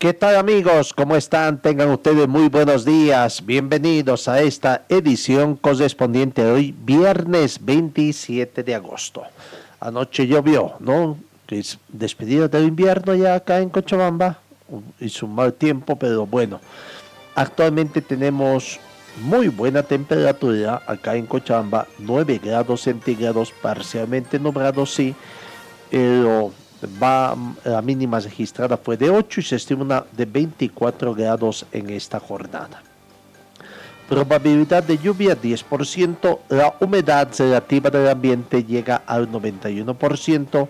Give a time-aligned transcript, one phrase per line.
[0.00, 0.94] ¿Qué tal amigos?
[0.94, 1.60] ¿Cómo están?
[1.60, 3.44] Tengan ustedes muy buenos días.
[3.44, 9.24] Bienvenidos a esta edición correspondiente de hoy, viernes 27 de agosto.
[9.78, 11.18] Anoche llovió, ¿no?
[11.48, 14.38] Es despedida del invierno ya acá en Cochabamba.
[15.00, 16.62] Hizo un mal tiempo, pero bueno.
[17.34, 18.80] Actualmente tenemos
[19.20, 25.14] muy buena temperatura acá en Cochabamba, 9 grados centígrados, parcialmente nublado, sí,
[25.90, 26.52] pero
[27.02, 32.18] va, la mínima registrada fue de 8 y se estima de 24 grados en esta
[32.20, 32.82] jornada.
[34.08, 40.68] Probabilidad de lluvia 10%, la humedad relativa del ambiente llega al 91%,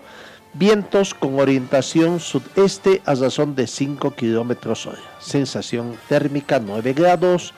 [0.53, 7.53] vientos con orientación sudeste a razón de 5 kilómetros hora, sensación térmica 9 grados,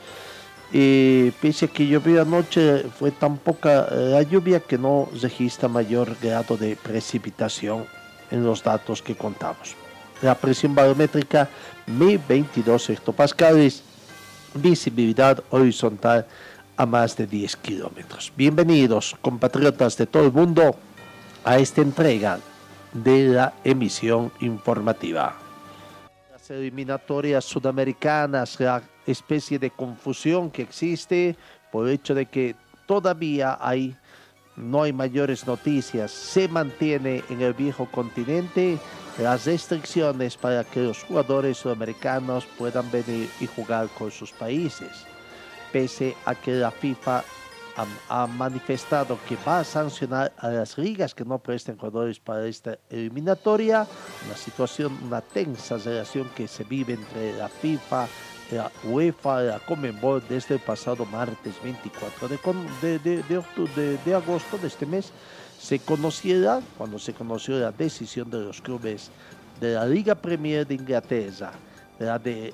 [0.72, 6.56] pese a que llovió anoche, fue tan poca la lluvia que no registra mayor grado
[6.56, 7.86] de precipitación
[8.34, 9.76] en los datos que contamos.
[10.22, 11.48] La presión barométrica
[11.86, 13.84] 1022 hectopascales,
[14.56, 16.26] visibilidad horizontal
[16.76, 18.34] a más de 10 kilómetros.
[18.36, 20.76] Bienvenidos, compatriotas de todo el mundo,
[21.46, 22.40] a esta entrega
[22.92, 25.36] de la emisión informativa.
[26.32, 31.36] Las eliminatorias sudamericanas, la especie de confusión que existe
[31.72, 32.56] por el hecho de que
[32.88, 33.96] todavía hay
[34.56, 36.12] no hay mayores noticias.
[36.12, 38.78] Se mantiene en el viejo continente
[39.18, 45.06] las restricciones para que los jugadores sudamericanos puedan venir y jugar con sus países.
[45.72, 47.24] Pese a que la FIFA
[47.76, 52.46] ha, ha manifestado que va a sancionar a las ligas que no presten jugadores para
[52.46, 53.88] esta eliminatoria,
[54.26, 58.08] una situación, una tensa relación que se vive entre la FIFA,
[58.54, 64.86] la UEFA, la Comenbol desde el pasado martes 24 de, de- de agosto de este
[64.86, 65.12] mes
[65.60, 69.10] se conociera, cuando se conoció la decisión de los clubes
[69.62, 71.52] de la Liga Premier de Inglaterra,
[72.00, 72.54] la de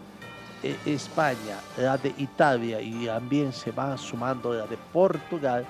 [0.61, 5.65] eh, España, la de Italia y también se va sumando la de Portugal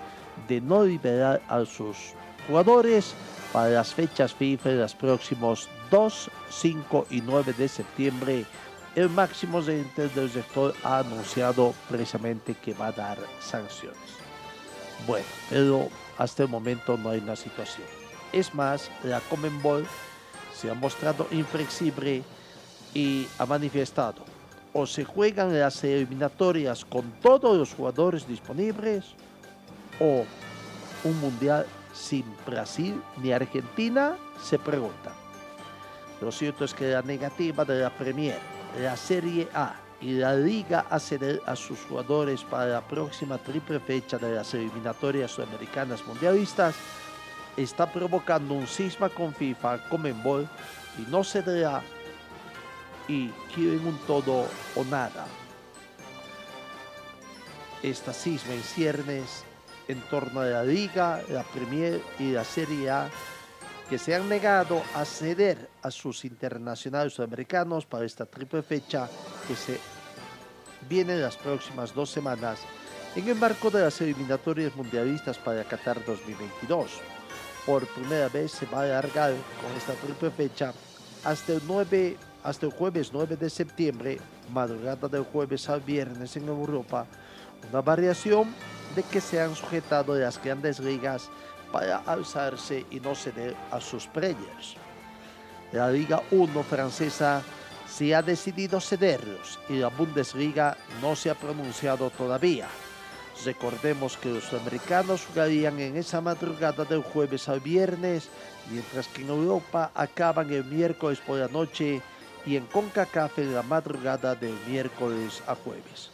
[0.47, 1.95] de no liberar a sus
[2.47, 3.13] jugadores
[3.53, 8.45] para las fechas FIFA de los próximos 2, 5 y 9 de septiembre
[8.99, 13.97] el máximo gerente del sector ha anunciado precisamente que va a dar sanciones.
[15.07, 15.87] Bueno, pero
[16.17, 17.87] hasta el momento no hay una situación.
[18.33, 19.87] Es más, la Comenbol
[20.53, 22.23] se ha mostrado inflexible
[22.93, 24.25] y ha manifestado
[24.73, 29.05] o se juegan las eliminatorias con todos los jugadores disponibles
[30.01, 30.25] o
[31.05, 35.13] un mundial sin Brasil ni Argentina, se pregunta.
[36.19, 40.85] Lo cierto es que la negativa de la Premier, la Serie A y la Liga
[40.89, 46.75] a ceder a sus jugadores para la próxima triple fecha de las eliminatorias sudamericanas mundialistas
[47.57, 50.47] está provocando un cisma con FIFA, Comenbol
[50.97, 51.81] y no cederá
[53.07, 55.27] y quieren un todo o nada.
[57.83, 59.43] Esta cisma en ciernes
[59.89, 63.09] en torno a la Liga, la Premier y la Serie A
[63.89, 69.09] que se han negado a ceder a sus internacionales sudamericanos para esta triple fecha
[69.47, 69.79] que se
[70.87, 72.59] viene en las próximas dos semanas
[73.15, 76.91] en el marco de las eliminatorias mundialistas para Qatar 2022.
[77.65, 80.71] Por primera vez se va a alargar con esta triple fecha
[81.23, 84.19] hasta el 9 hasta el jueves 9 de septiembre,
[84.53, 87.05] madrugada del jueves al viernes en Europa,
[87.69, 88.53] una variación
[88.95, 91.29] de que se han sujetado las grandes ligas
[91.71, 94.75] para alzarse y no ceder a sus players.
[95.71, 97.43] La Liga 1 francesa
[97.87, 102.67] se ha decidido cederlos y la Bundesliga no se ha pronunciado todavía.
[103.45, 108.27] Recordemos que los americanos jugarían en esa madrugada del jueves al viernes,
[108.69, 112.01] mientras que en Europa acaban el miércoles por la noche
[112.45, 116.09] y en CONCACAF en la madrugada del miércoles a jueves.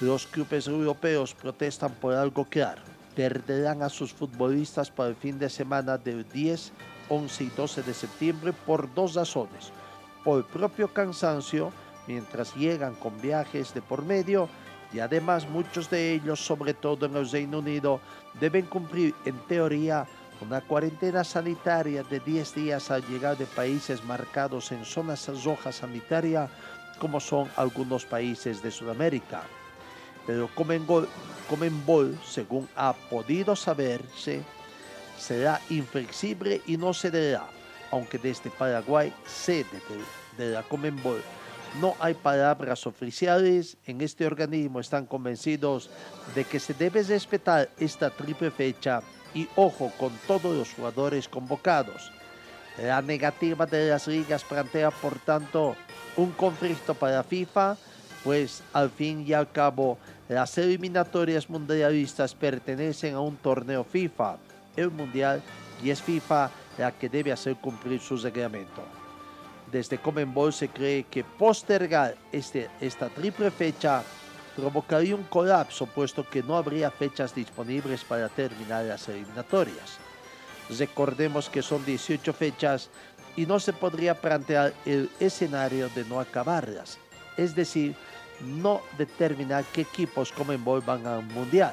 [0.00, 2.95] Los clubes europeos protestan por algo claro.
[3.16, 6.72] Perderán a sus futbolistas para el fin de semana del 10,
[7.08, 9.72] 11 y 12 de septiembre por dos razones.
[10.22, 11.72] Por propio cansancio,
[12.06, 14.48] mientras llegan con viajes de por medio,
[14.92, 18.00] y además muchos de ellos, sobre todo en el Reino Unido,
[18.38, 20.06] deben cumplir en teoría
[20.40, 26.50] una cuarentena sanitaria de 10 días al llegar de países marcados en zonas rojas sanitarias
[26.98, 29.42] como son algunos países de Sudamérica.
[30.26, 34.42] Pero Comenbol, según ha podido saberse,
[35.18, 37.46] será inflexible y no cederá,
[37.90, 39.80] aunque desde Paraguay, sede
[40.36, 41.22] de, de la Comenbol,
[41.80, 43.76] no hay palabras oficiales.
[43.86, 45.90] En este organismo están convencidos
[46.34, 49.02] de que se debe respetar esta triple fecha
[49.34, 52.10] y ojo con todos los jugadores convocados.
[52.82, 55.76] La negativa de las ligas plantea, por tanto,
[56.16, 57.76] un conflicto para FIFA,
[58.24, 64.36] pues al fin y al cabo las eliminatorias mundialistas pertenecen a un torneo FIFA,
[64.76, 65.42] el Mundial,
[65.82, 68.82] y es FIFA la que debe hacer cumplir su reglamento.
[69.70, 74.02] Desde Comenbol se cree que postergar este, esta triple fecha
[74.56, 79.98] provocaría un colapso, puesto que no habría fechas disponibles para terminar las eliminatorias.
[80.78, 82.90] Recordemos que son 18 fechas
[83.36, 86.98] y no se podría plantear el escenario de no acabarlas,
[87.36, 87.94] es decir,
[88.40, 91.72] no determinar qué equipos Comenbol van a un mundial.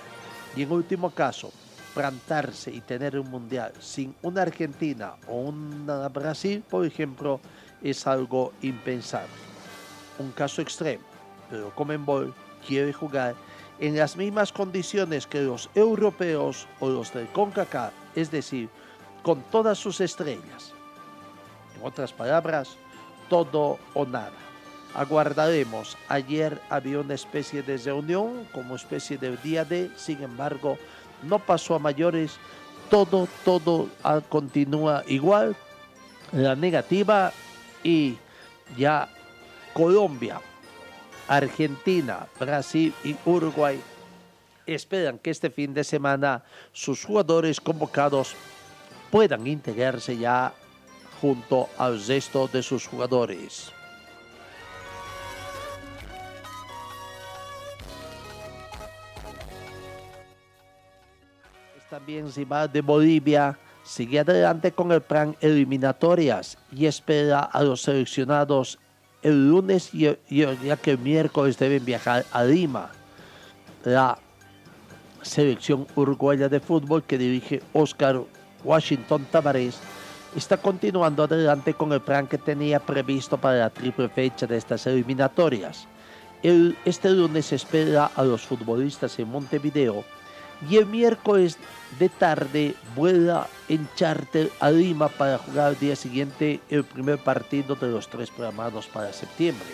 [0.56, 1.52] Y en último caso,
[1.94, 7.40] plantarse y tener un mundial sin una Argentina o una Brasil, por ejemplo,
[7.82, 9.30] es algo impensable.
[10.20, 11.04] Un caso extremo,
[11.50, 12.34] pero Comenbol
[12.66, 13.36] quiere jugar
[13.80, 18.70] en las mismas condiciones que los europeos o los del CONCACAF, es decir,
[19.24, 20.74] con todas sus estrellas.
[21.76, 22.78] En otras palabras,
[23.30, 24.53] todo o nada.
[24.96, 25.98] Aguardaremos.
[26.08, 30.78] Ayer había una especie de reunión, como especie de día de, sin embargo,
[31.24, 32.38] no pasó a mayores.
[32.90, 35.56] Todo, todo ah, continúa igual.
[36.32, 37.32] La negativa
[37.84, 38.18] y
[38.78, 39.10] ya
[39.74, 40.40] Colombia,
[41.28, 43.82] Argentina, Brasil y Uruguay
[44.66, 48.36] esperan que este fin de semana sus jugadores convocados
[49.12, 50.54] puedan integrarse ya
[51.22, 53.72] junto al resto de sus jugadores.
[61.94, 68.80] También Zimbabue de Bolivia sigue adelante con el plan eliminatorias y espera a los seleccionados
[69.22, 72.90] el lunes y, ya que el miércoles deben viajar a Lima.
[73.84, 74.18] La
[75.22, 78.24] selección uruguaya de fútbol que dirige Oscar
[78.64, 79.78] Washington Tavares
[80.36, 84.88] está continuando adelante con el plan que tenía previsto para la triple fecha de estas
[84.88, 85.88] eliminatorias.
[86.42, 90.04] El, este lunes espera a los futbolistas en Montevideo
[90.70, 91.58] y el miércoles
[92.00, 97.76] de tarde vuela en charter a Lima para jugar al día siguiente el primer partido
[97.76, 99.68] de los tres programados para septiembre.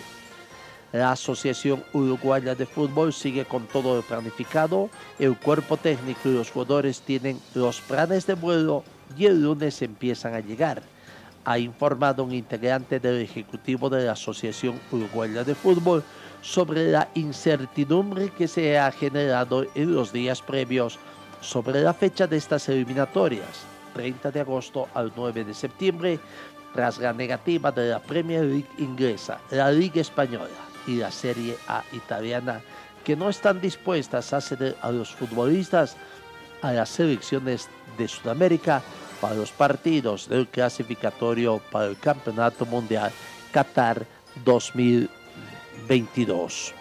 [0.92, 4.90] La Asociación Uruguaya de Fútbol sigue con todo lo planificado,
[5.20, 8.82] el cuerpo técnico y los jugadores tienen los planes de vuelo
[9.16, 10.82] y el lunes empiezan a llegar.
[11.44, 16.02] Ha informado un integrante del Ejecutivo de la Asociación Uruguaya de Fútbol
[16.42, 20.98] sobre la incertidumbre que se ha generado en los días previos
[21.40, 23.64] sobre la fecha de estas eliminatorias,
[23.94, 26.20] 30 de agosto al 9 de septiembre,
[26.74, 30.48] tras la negativa de la Premier League inglesa, la Liga Española
[30.86, 32.60] y la Serie A italiana,
[33.04, 35.96] que no están dispuestas a ceder a los futbolistas
[36.62, 38.82] a las selecciones de Sudamérica
[39.20, 43.10] para los partidos del clasificatorio para el Campeonato Mundial
[43.52, 44.06] Qatar
[44.44, 45.19] 2022.
[45.86, 46.74] 22.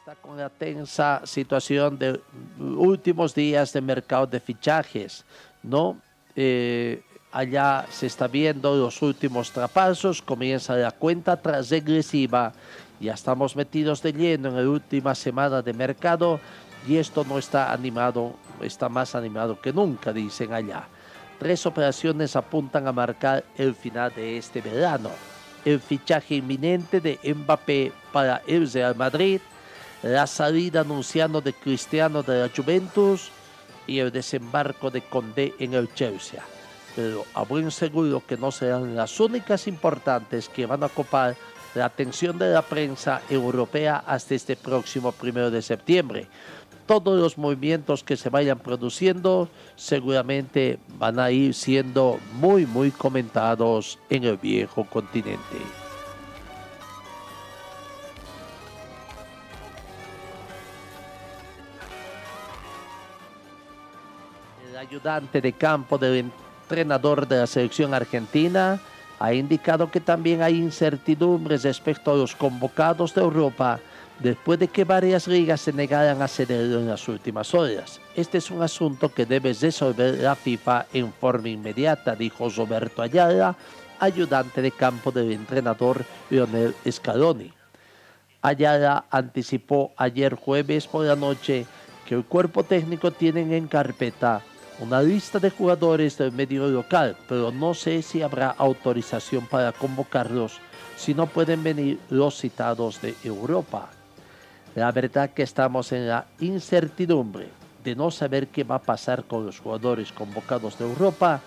[0.00, 2.20] Está con la tensa situación de
[2.58, 5.24] últimos días de mercado de fichajes,
[5.62, 5.96] ¿no?
[6.34, 12.52] Eh, allá se está viendo los últimos trapazos, comienza la cuenta tras regresiva,
[13.00, 16.38] ya estamos metidos de lleno en la última semana de mercado
[16.86, 18.34] y esto no está animado
[18.64, 20.84] está más animado que nunca, dicen allá.
[21.38, 25.10] Tres operaciones apuntan a marcar el final de este verano.
[25.64, 29.40] El fichaje inminente de Mbappé para el Real Madrid,
[30.02, 33.30] la salida anunciando de Cristiano de la Juventus
[33.86, 36.42] y el desembarco de Condé en el Chelsea.
[36.94, 41.36] Pero a buen seguro que no serán las únicas importantes que van a ocupar
[41.74, 46.28] la atención de la prensa europea hasta este próximo primero de septiembre
[47.00, 53.98] todos los movimientos que se vayan produciendo seguramente van a ir siendo muy, muy comentados
[54.10, 55.38] en el viejo continente.
[64.70, 66.30] El ayudante de campo del
[66.66, 68.78] entrenador de la selección argentina,
[69.18, 73.80] ha indicado que también hay incertidumbres respecto a los convocados de Europa
[74.22, 78.00] después de que varias ligas se negaran a cederlo en las últimas horas.
[78.14, 83.56] Este es un asunto que debe resolver la FIFA en forma inmediata, dijo Roberto Ayala,
[83.98, 87.52] ayudante de campo del entrenador Lionel Scaloni.
[88.40, 91.66] Ayala anticipó ayer jueves por la noche
[92.06, 94.42] que el cuerpo técnico tiene en carpeta
[94.80, 100.58] una lista de jugadores del medio local, pero no sé si habrá autorización para convocarlos
[100.96, 103.90] si no pueden venir los citados de Europa.
[104.74, 107.48] La verdad que estamos en la incertidumbre
[107.84, 111.40] de no saber qué va a pasar con los jugadores convocados de Europa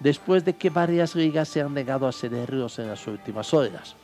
[0.00, 3.94] después de que varias ligas se han negado a cederlos en las últimas horas.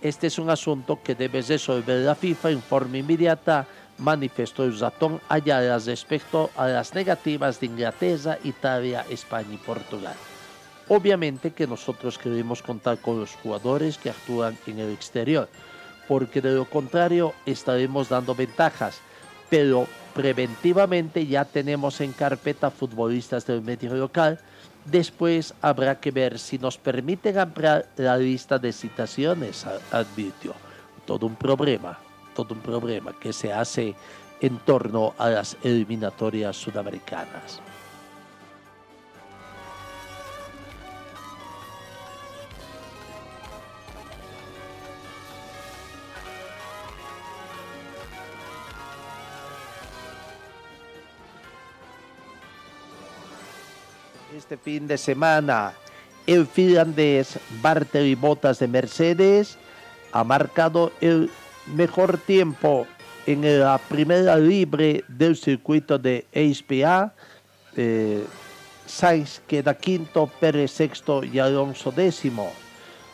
[0.00, 3.66] Este es un asunto que debe resolver la FIFA en forma inmediata,
[3.98, 10.14] manifestó el ratón Ayala respecto a las negativas de Inglaterra, Italia, España y Portugal.
[10.88, 15.48] Obviamente que nosotros queremos contar con los jugadores que actúan en el exterior,
[16.10, 18.98] porque de lo contrario estaremos dando ventajas,
[19.48, 24.40] pero preventivamente ya tenemos en carpeta futbolistas del medio local,
[24.86, 30.52] después habrá que ver si nos permiten ampliar la lista de citaciones, advirtió.
[31.06, 31.96] Todo un problema,
[32.34, 33.94] todo un problema que se hace
[34.40, 37.60] en torno a las eliminatorias sudamericanas.
[54.50, 55.74] Este fin de semana.
[56.26, 59.56] El finlandés Bartely Bottas de Mercedes
[60.10, 61.30] ha marcado el
[61.72, 62.84] mejor tiempo
[63.26, 67.14] en la primera libre del circuito de HPA.
[67.76, 68.24] Eh,
[68.86, 72.50] Sainz queda quinto, Pérez sexto y Alonso décimo.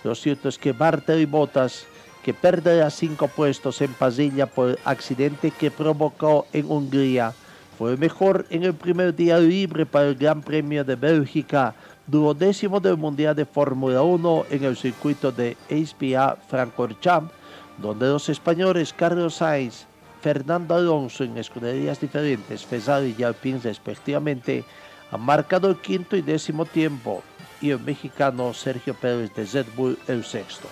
[0.04, 1.84] Lo cierto es que Bartely Bottas,
[2.24, 7.34] que perderá cinco puestos en pasilla por accidente que provocó en Hungría,
[7.78, 11.74] fue mejor en el primer día libre para el Gran Premio de Bélgica,
[12.06, 17.32] duodécimo del Mundial de Fórmula 1 en el circuito de HPA Francorchamps,
[17.76, 19.86] donde los españoles Carlos Sainz,
[20.22, 24.64] Fernando Alonso en escuderías diferentes, Ferrari y Alpine respectivamente,
[25.10, 27.22] han marcado el quinto y décimo tiempo,
[27.60, 30.68] y el mexicano Sergio Pérez de Red Bull el sexto.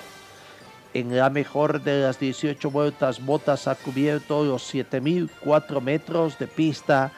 [0.94, 7.10] En la mejor de las 18 vueltas, Bottas ha cubierto los 7.004 metros de pista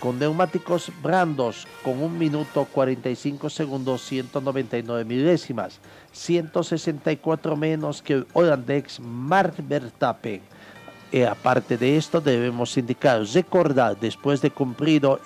[0.00, 5.78] con neumáticos brandos con 1 minuto 45 segundos 199 milésimas,
[6.10, 9.54] 164 menos que el holandés Mark.
[11.12, 15.20] Y aparte de esto debemos indicar, recordar después de cumplido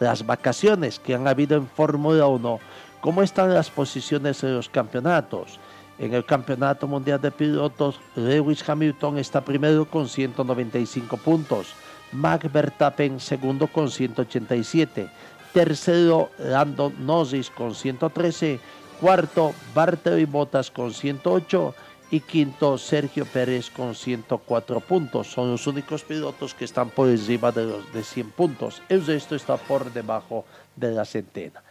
[0.00, 2.58] las vacaciones que han habido en Fórmula 1,
[3.02, 5.60] cómo están las posiciones de los campeonatos.
[6.02, 11.74] En el Campeonato Mundial de Pilotos, Lewis Hamilton está primero con 195 puntos,
[12.10, 15.08] Max Verstappen segundo con 187,
[15.52, 18.58] tercero Lando Norris con 113,
[19.00, 21.72] cuarto Valtteri Bottas con 108
[22.10, 25.28] y quinto Sergio Pérez con 104 puntos.
[25.28, 28.82] Son los únicos pilotos que están por encima de los de 100 puntos.
[28.88, 30.44] El resto está por debajo
[30.74, 31.62] de la centena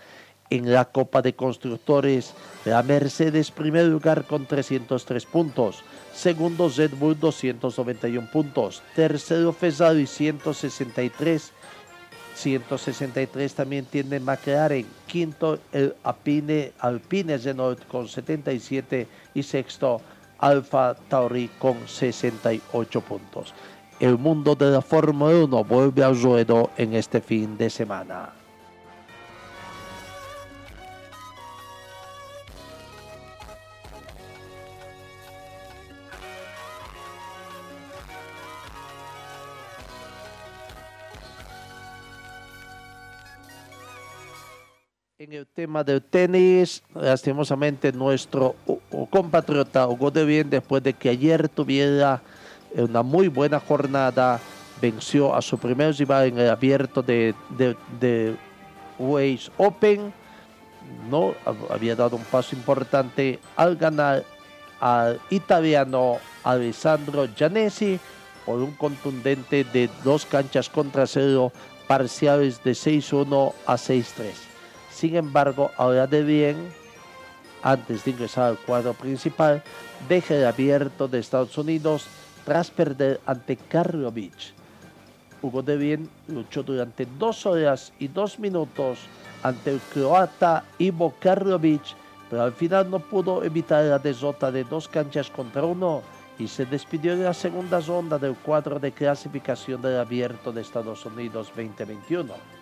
[0.51, 2.33] en la Copa de Constructores.
[2.65, 5.83] La Mercedes primer lugar con 303 puntos.
[6.13, 8.83] Segundo Red Bull 291 puntos.
[8.95, 11.51] Tercero Ferrari 163.
[12.35, 14.85] 163 también tiene McLaren.
[15.07, 19.07] Quinto el Alpine, Alpine Renault con 77.
[19.33, 20.01] Y sexto
[20.37, 23.53] Alfa Tauri con 68 puntos.
[23.99, 28.40] El mundo de la Fórmula 1 vuelve al ruedo en este fin de semana.
[45.21, 48.55] En el tema del tenis, lastimosamente nuestro
[49.11, 52.23] compatriota Hugo de Bien, después de que ayer tuviera
[52.75, 54.39] una muy buena jornada,
[54.81, 57.35] venció a su primer rival en el abierto de,
[57.99, 58.35] de,
[59.57, 60.11] Open,
[61.07, 61.35] no
[61.69, 64.23] había dado un paso importante al ganar
[64.79, 67.99] al italiano Alessandro Gianesi
[68.43, 71.51] por un contundente de dos canchas contra cero
[71.87, 74.50] parciales de 6-1 a 6-3.
[75.01, 76.57] Sin embargo, ahora de bien,
[77.63, 79.63] antes de ingresar al cuadro principal,
[80.07, 82.05] deja el abierto de Estados Unidos
[82.45, 84.53] tras perder ante Karlovich.
[85.41, 88.99] Hugo de Bien luchó durante dos horas y dos minutos
[89.41, 91.95] ante el croata Ivo Karlovic,
[92.29, 96.03] pero al final no pudo evitar la derrota de dos canchas contra uno
[96.37, 101.03] y se despidió de la segunda ronda del cuadro de clasificación del Abierto de Estados
[101.07, 102.60] Unidos 2021.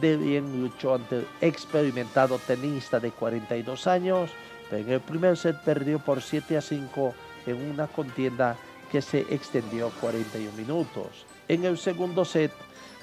[0.00, 4.30] De Bien luchó ante el experimentado tenista de 42 años,
[4.70, 7.14] pero en el primer set perdió por 7 a 5
[7.46, 8.56] en una contienda
[8.90, 11.26] que se extendió 41 minutos.
[11.48, 12.52] En el segundo set,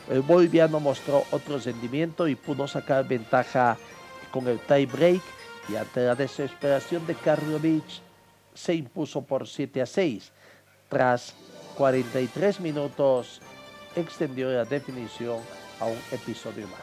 [0.10, 3.77] el boliviano mostró otro rendimiento y pudo sacar ventaja
[4.31, 5.22] con el tie break
[5.67, 7.84] y ante la desesperación de Karlovic
[8.53, 10.31] se impuso por 7 a 6.
[10.89, 11.36] Tras
[11.75, 13.41] 43 minutos
[13.96, 15.38] extendió la definición
[15.79, 16.81] a un episodio más.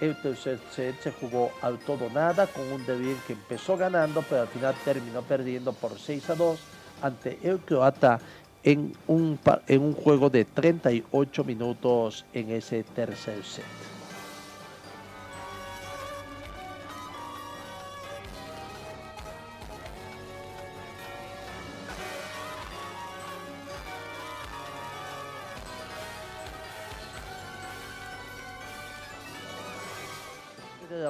[0.00, 4.42] El tercer set se jugó al todo nada con un Devil que empezó ganando pero
[4.42, 6.58] al final terminó perdiendo por 6 a 2
[7.02, 8.20] ante el croata
[8.62, 13.97] en un, en un juego de 38 minutos en ese tercer set.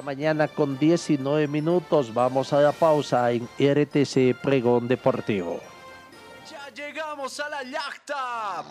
[0.01, 2.13] Mañana con 19 minutos.
[2.13, 5.59] Vamos a la pausa en RTC Pregón Deportivo.
[6.49, 8.63] Ya llegamos a la yacta.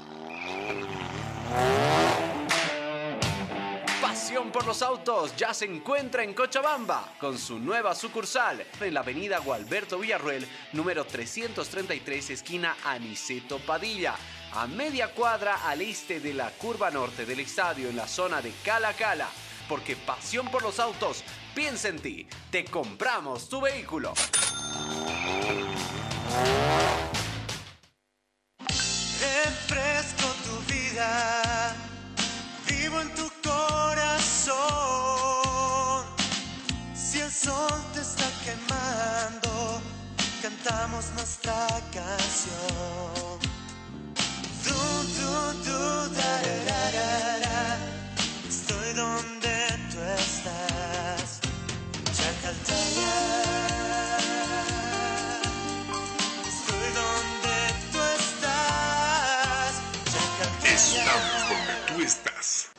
[4.00, 9.00] Pasión por los autos ya se encuentra en Cochabamba con su nueva sucursal en la
[9.00, 14.14] avenida Gualberto Villarruel, número 333, esquina Aniceto Padilla,
[14.54, 18.52] a media cuadra al este de la curva norte del estadio en la zona de
[18.64, 19.28] Cala Cala
[19.68, 21.22] porque pasión por los autos
[21.54, 22.26] piensa en ti.
[22.50, 24.14] Te compramos tu vehículo.
[29.20, 31.74] Refresco tu vida,
[32.68, 34.56] vivo en tu corazón.
[36.94, 39.80] Si el sol te está quemando,
[40.42, 43.27] cantamos nuestra canción.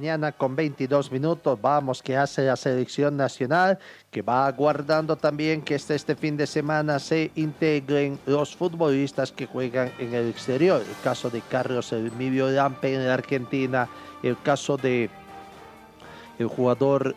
[0.00, 1.60] Mañana con 22 minutos.
[1.60, 3.78] Vamos, que hace la selección nacional,
[4.10, 9.44] que va aguardando también que este, este fin de semana se integren los futbolistas que
[9.44, 10.80] juegan en el exterior.
[10.80, 13.90] El caso de Carlos Emilio Lampe en Argentina,
[14.22, 15.10] el caso de
[16.38, 17.14] el jugador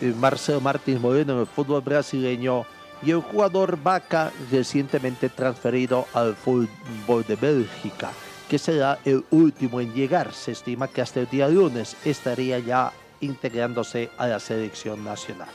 [0.00, 2.64] eh, Marcelo Martins Moreno en el fútbol brasileño
[3.02, 8.12] y el jugador Vaca recientemente transferido al fútbol de Bélgica
[8.50, 10.34] que será el último en llegar.
[10.34, 15.46] Se estima que hasta el día lunes estaría ya integrándose a la selección nacional.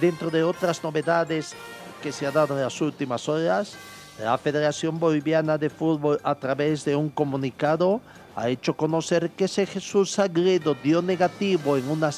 [0.00, 1.54] Dentro de otras novedades
[2.02, 3.76] que se han dado en las últimas horas,
[4.18, 8.00] La Federación Boliviana de Fútbol a través de un comunicado
[8.34, 12.10] ha hecho conocer que ese Jesús Sagredo dio negativo en una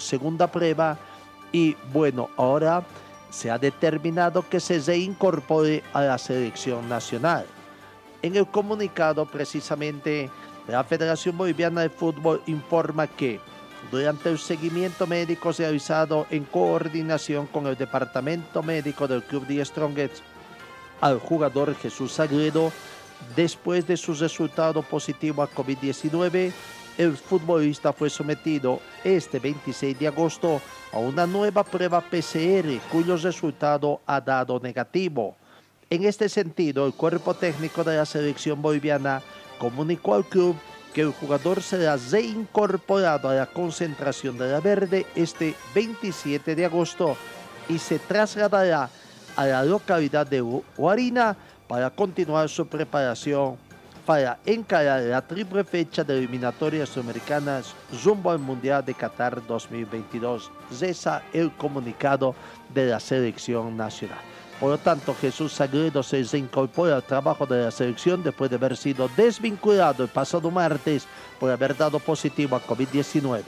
[0.00, 0.98] segunda prueba
[1.52, 2.82] y bueno, ahora
[3.30, 7.46] se ha determinado que se reincorpore a la selección nacional.
[8.22, 10.30] En el comunicado precisamente
[10.68, 13.40] la Federación Boliviana de Fútbol informa que
[13.90, 20.22] durante el seguimiento médico realizado en coordinación con el Departamento Médico del Club de Strongets
[21.00, 22.70] al jugador Jesús Sagredo,
[23.34, 26.52] después de su resultado positivo a COVID-19,
[26.98, 30.60] el futbolista fue sometido este 26 de agosto
[30.92, 35.36] a una nueva prueba PCR cuyo resultado ha dado negativo.
[35.92, 39.22] En este sentido, el cuerpo técnico de la selección boliviana
[39.58, 40.54] comunicó al club
[40.94, 47.16] que el jugador será reincorporado a la concentración de la Verde este 27 de agosto
[47.68, 48.88] y se trasladará
[49.34, 53.56] a la localidad de Huarina para continuar su preparación
[54.06, 57.74] para encarar la triple fecha de eliminatorias sudamericanas
[58.04, 62.36] rumbo al Mundial de Qatar 2022, Cesa el comunicado
[62.72, 64.29] de la selección nacional.
[64.60, 68.76] Por lo tanto, Jesús Sagredo se reincorpora al trabajo de la selección después de haber
[68.76, 71.06] sido desvinculado el pasado martes
[71.38, 73.42] por haber dado positivo a COVID-19.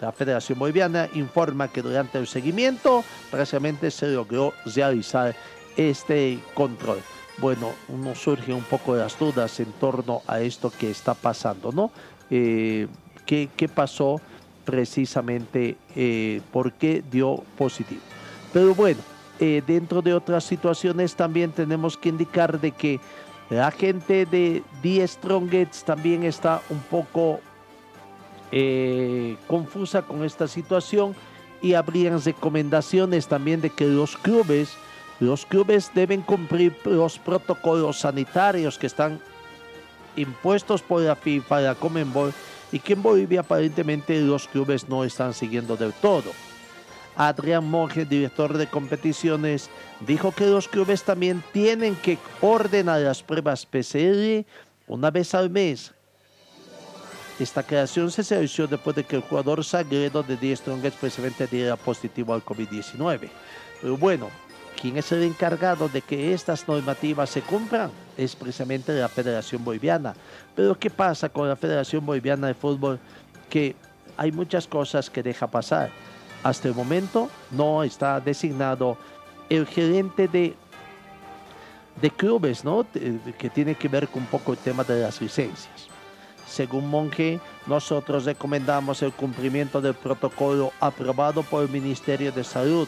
[0.00, 5.36] La Federación Boliviana informa que durante el seguimiento precisamente se logró realizar
[5.76, 6.98] este control.
[7.38, 11.90] Bueno, uno surge un poco las dudas en torno a esto que está pasando, ¿no?
[12.30, 12.86] Eh,
[13.26, 14.18] ¿qué, pasó
[14.64, 15.76] precisamente?
[15.94, 18.00] Eh, ¿Por qué dio positivo?
[18.52, 19.00] Pero bueno,
[19.40, 23.00] eh, dentro de otras situaciones también tenemos que indicar de que
[23.50, 27.40] la gente de The Strongets también está un poco
[28.52, 31.14] eh, confusa con esta situación
[31.60, 34.74] y habrían recomendaciones también de que los clubes,
[35.18, 39.20] los clubes deben cumplir los protocolos sanitarios que están
[40.16, 42.32] impuestos por la FIFA, la Comenbol,
[42.70, 46.32] y que en Bolivia aparentemente los clubes no están siguiendo del todo.
[47.16, 53.64] Adrián Monge, director de competiciones, dijo que los clubes también tienen que ordenar las pruebas
[53.64, 54.44] PCR
[54.86, 55.92] una vez al mes.
[57.38, 61.76] Esta creación se realizó después de que el jugador Sagredo de Die Strongest precisamente diera
[61.76, 63.28] positivo al COVID-19.
[63.80, 64.30] Pero bueno,
[64.80, 67.90] ¿quién es el encargado de que estas normativas se cumplan?
[68.16, 70.14] Es precisamente la Federación Boliviana.
[70.54, 73.00] Pero ¿qué pasa con la Federación Boliviana de Fútbol?
[73.50, 73.74] Que
[74.16, 75.90] hay muchas cosas que deja pasar
[76.44, 78.96] hasta el momento no está designado
[79.48, 80.54] el gerente de,
[82.00, 82.86] de clubes, ¿no?
[83.38, 85.88] que tiene que ver con un poco el tema de las licencias.
[86.46, 92.86] Según Monge, nosotros recomendamos el cumplimiento del protocolo aprobado por el Ministerio de Salud,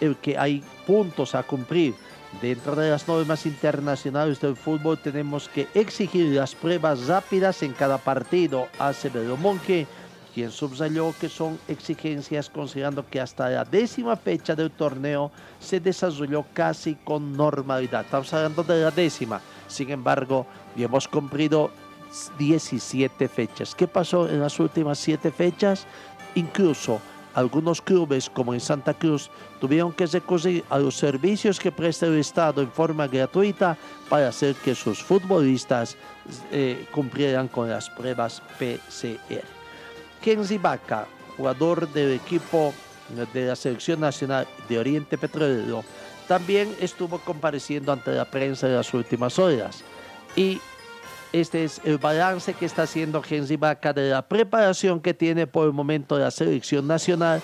[0.00, 1.94] el que hay puntos a cumplir.
[2.42, 7.98] Dentro de las normas internacionales del fútbol tenemos que exigir las pruebas rápidas en cada
[7.98, 9.86] partido, hace Monge
[10.36, 16.44] quien subrayó que son exigencias considerando que hasta la décima fecha del torneo se desarrolló
[16.52, 18.02] casi con normalidad.
[18.02, 20.46] Estamos hablando de la décima, sin embargo,
[20.76, 21.70] hemos cumplido
[22.38, 23.74] 17 fechas.
[23.74, 25.86] ¿Qué pasó en las últimas 7 fechas?
[26.34, 27.00] Incluso
[27.32, 32.18] algunos clubes, como en Santa Cruz, tuvieron que recurrir a los servicios que presta el
[32.18, 33.78] Estado en forma gratuita
[34.10, 35.96] para hacer que sus futbolistas
[36.52, 39.55] eh, cumplieran con las pruebas PCR.
[40.26, 42.74] Kenzie Vaca, jugador del equipo
[43.32, 45.84] de la Selección Nacional de Oriente Petrolero,
[46.26, 49.84] también estuvo compareciendo ante la prensa en las últimas horas.
[50.34, 50.60] Y
[51.32, 55.64] este es el balance que está haciendo Kenzie Vaca de la preparación que tiene por
[55.64, 57.40] el momento la Selección Nacional,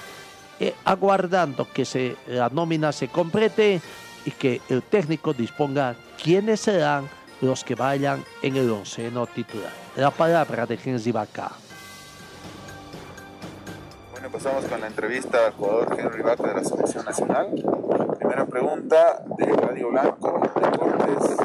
[0.58, 3.80] eh, aguardando que se, la nómina se complete
[4.24, 7.08] y que el técnico disponga quiénes serán
[7.40, 9.70] los que vayan en el onceno titular.
[9.94, 11.52] La palabra de Kenzie Vaca
[14.32, 17.48] pasamos con la entrevista al jugador Henry Vaca de la Selección Nacional.
[18.18, 21.36] Primera pregunta de Radio Blanco, Deportes.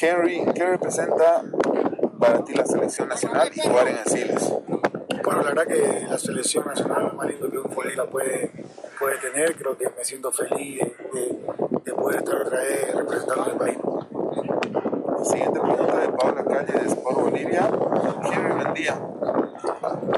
[0.00, 1.44] Henry, ¿qué representa
[2.18, 4.54] para ti la Selección Nacional y jugar en Asiles?
[5.22, 8.50] Bueno, la verdad que la Selección Nacional es más lindo que un futbolista puede,
[8.98, 9.54] puede tener.
[9.54, 10.80] Creo que me siento feliz
[11.12, 13.78] de, poder estar otra vez representando al país.
[15.24, 17.70] Siguiente pregunta de Paula Calle de Sport Bolivia.
[18.32, 18.98] Henry, buen día.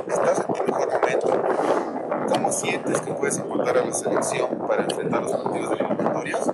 [0.07, 0.76] ¿Estás en
[1.07, 1.29] momento?
[2.29, 6.53] ¿Cómo sientes que puedes aportar a la selección para enfrentar los partidos de eliminatorias?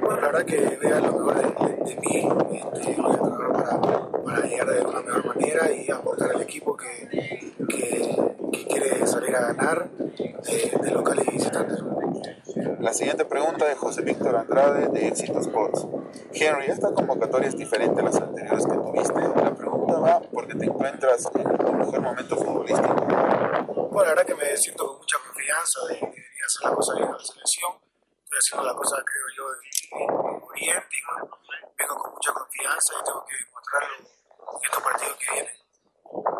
[0.00, 4.46] Bueno, la verdad que vea lo mejor de, mí, este, voy a trabajar para, para,
[4.46, 9.88] llegar de una mejor manera y aportar al equipo que, que, quiere salir a ganar
[9.90, 11.82] de, de locales y visitantes.
[12.80, 15.86] La siguiente pregunta de José Víctor Andrade de Éxito Sports.
[16.32, 19.20] Henry, ¿esta convocatoria es diferente a las anteriores que tuviste?
[19.20, 22.94] La pregunta va porque te encuentras en tu mejor momento futbolístico.
[23.98, 26.94] Bueno, la verdad que me siento con mucha confianza de que debería hacer la cosa
[26.94, 27.72] bien en la selección.
[28.24, 31.02] Estoy haciendo la cosa, creo yo, en Oriente y
[31.78, 35.58] vengo con mucha confianza y tengo que demostrarlo en estos partidos que vienen.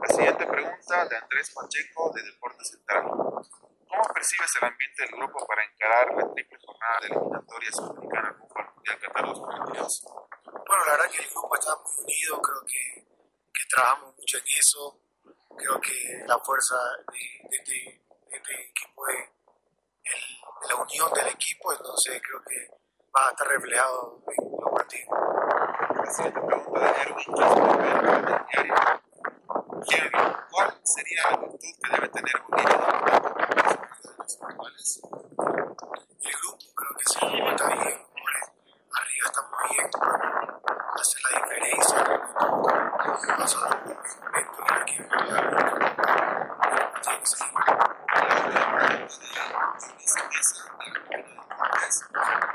[0.02, 3.04] La siguiente pregunta de Andrés Pacheco de Deportes Central.
[3.04, 8.74] ¿Cómo percibes el ambiente del grupo para encarar la triple jornada de eliminatoria sudamericana al
[8.74, 10.04] Mundial Qatar 2022?
[10.44, 13.06] Bueno, la verdad que el grupo está muy unido, creo que,
[13.54, 15.00] que trabajamos mucho en eso.
[15.56, 16.76] Creo que la fuerza
[17.12, 19.30] de, de este, de este equipo es
[20.04, 20.38] el-
[20.68, 22.70] la unión del equipo, entonces creo que
[23.16, 25.18] va a estar reflejado en los partidos.
[25.94, 27.24] La siguiente pregunta de Erwin
[30.50, 32.88] ¿cuál sería la virtud que debe tener Bolivia de los?
[36.20, 38.06] El grupo creo que sí, el está bien,
[38.92, 39.90] arriba está muy bien,
[40.94, 41.98] hace la diferencia.
[43.04, 43.24] Un en
[44.34, 44.44] el
[44.84, 47.48] que tiene que seguir.
[47.48, 51.94] La última pregunta de Luis Mesa de la Comunidad de Deportes.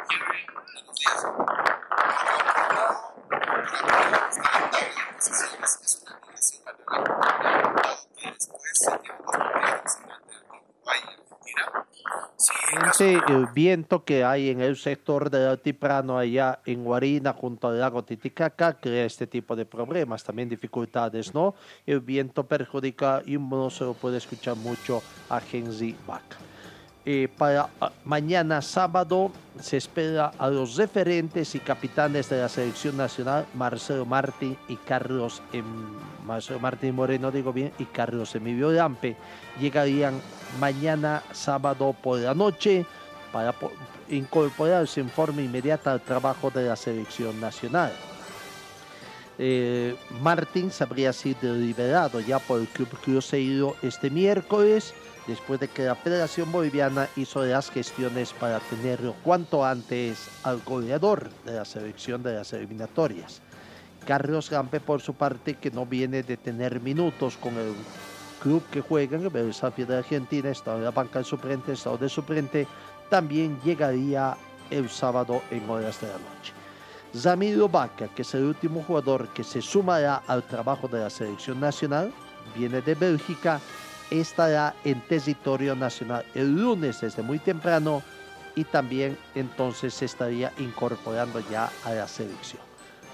[0.10, 1.20] Henry, buenos días.
[5.24, 7.76] posiciones es una obligación para el Mundial, dado
[8.18, 11.64] que después se llevan los partidos ante el Uruguay y Argentina.
[12.36, 16.84] Sí, en caso Sí, el viento que hay en el sector del altiplano allá en
[16.84, 21.56] Guarina junto al lago Titicaca crea este tipo de problemas, también dificultades, ¿no?
[21.86, 26.43] El viento perjudica y uno se lo puede escuchar mucho a Genzi Vaca.
[27.06, 32.96] Eh, para ah, mañana sábado se espera a los referentes y capitanes de la selección
[32.96, 35.66] nacional, Marcelo Martín y Carlos, em,
[36.26, 39.18] Marcelo Martín Moreno, digo bien, y Carlos Emilio Lampe.
[39.60, 40.22] Llegarían
[40.62, 42.86] mañana sábado por la noche
[43.34, 43.72] para po-
[44.10, 47.92] incorporarse en forma inmediata al trabajo de la selección nacional.
[49.40, 54.94] Eh, Martín se habría sido liberado ya por el Club Cruzeiro este miércoles,
[55.28, 61.30] después de que la Federación Boliviana hizo las gestiones para tenerlo cuanto antes al goleador
[61.46, 63.42] de la selección de las eliminatorias.
[64.06, 67.74] Carlos Gampe, por su parte, que no viene de tener minutos con el
[68.42, 71.98] club que juega en el Belsafi de Argentina, está en la banca de suplente, estado
[71.98, 72.68] de suplente,
[73.10, 74.36] también llegaría
[74.70, 76.54] el sábado en horas de la noche.
[77.16, 81.60] Zamiro Vaca, que es el último jugador que se sumará al trabajo de la selección
[81.60, 82.12] nacional,
[82.56, 83.62] viene de Bélgica,
[84.22, 88.02] estará en territorio nacional el lunes desde muy temprano
[88.56, 92.62] y también entonces se estaría incorporando ya a la selección.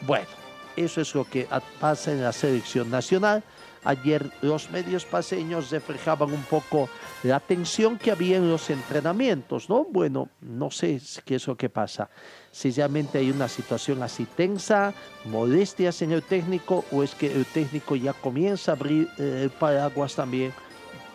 [0.06, 0.28] Bueno,
[0.76, 1.48] eso es lo que
[1.80, 3.44] pasa en la selección nacional.
[3.86, 6.90] Ayer los medios paseños reflejaban un poco
[7.24, 9.86] la tensión que había en los entrenamientos, ¿no?
[9.86, 12.10] Bueno, no sé qué es lo que pasa.
[12.52, 14.94] Si realmente hay una situación así tensa,
[15.26, 19.50] molestias en el técnico, o es que el técnico ya comienza a abrir eh, el
[19.50, 20.54] paraguas también,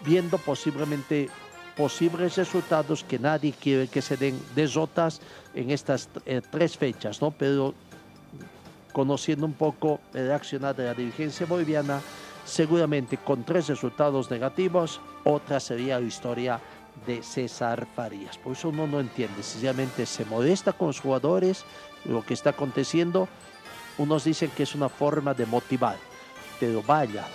[0.05, 1.29] viendo posiblemente
[1.77, 5.21] posibles resultados que nadie quiere que se den derrotas
[5.55, 7.31] en estas eh, tres fechas, ¿no?
[7.31, 7.75] Pero
[8.93, 12.01] conociendo un poco el accionar de la dirigencia boliviana,
[12.45, 16.61] seguramente con tres resultados negativos, otra sería la historia
[17.07, 18.39] de César Farías.
[18.39, 21.65] Por eso uno no entiende si realmente se molesta con los jugadores,
[22.05, 23.29] lo que está aconteciendo.
[23.99, 25.97] Unos dicen que es una forma de motivar,
[26.61, 27.27] pero vaya,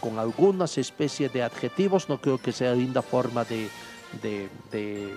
[0.00, 3.68] con algunas especies de adjetivos, no creo que sea linda forma de,
[4.22, 5.14] de- de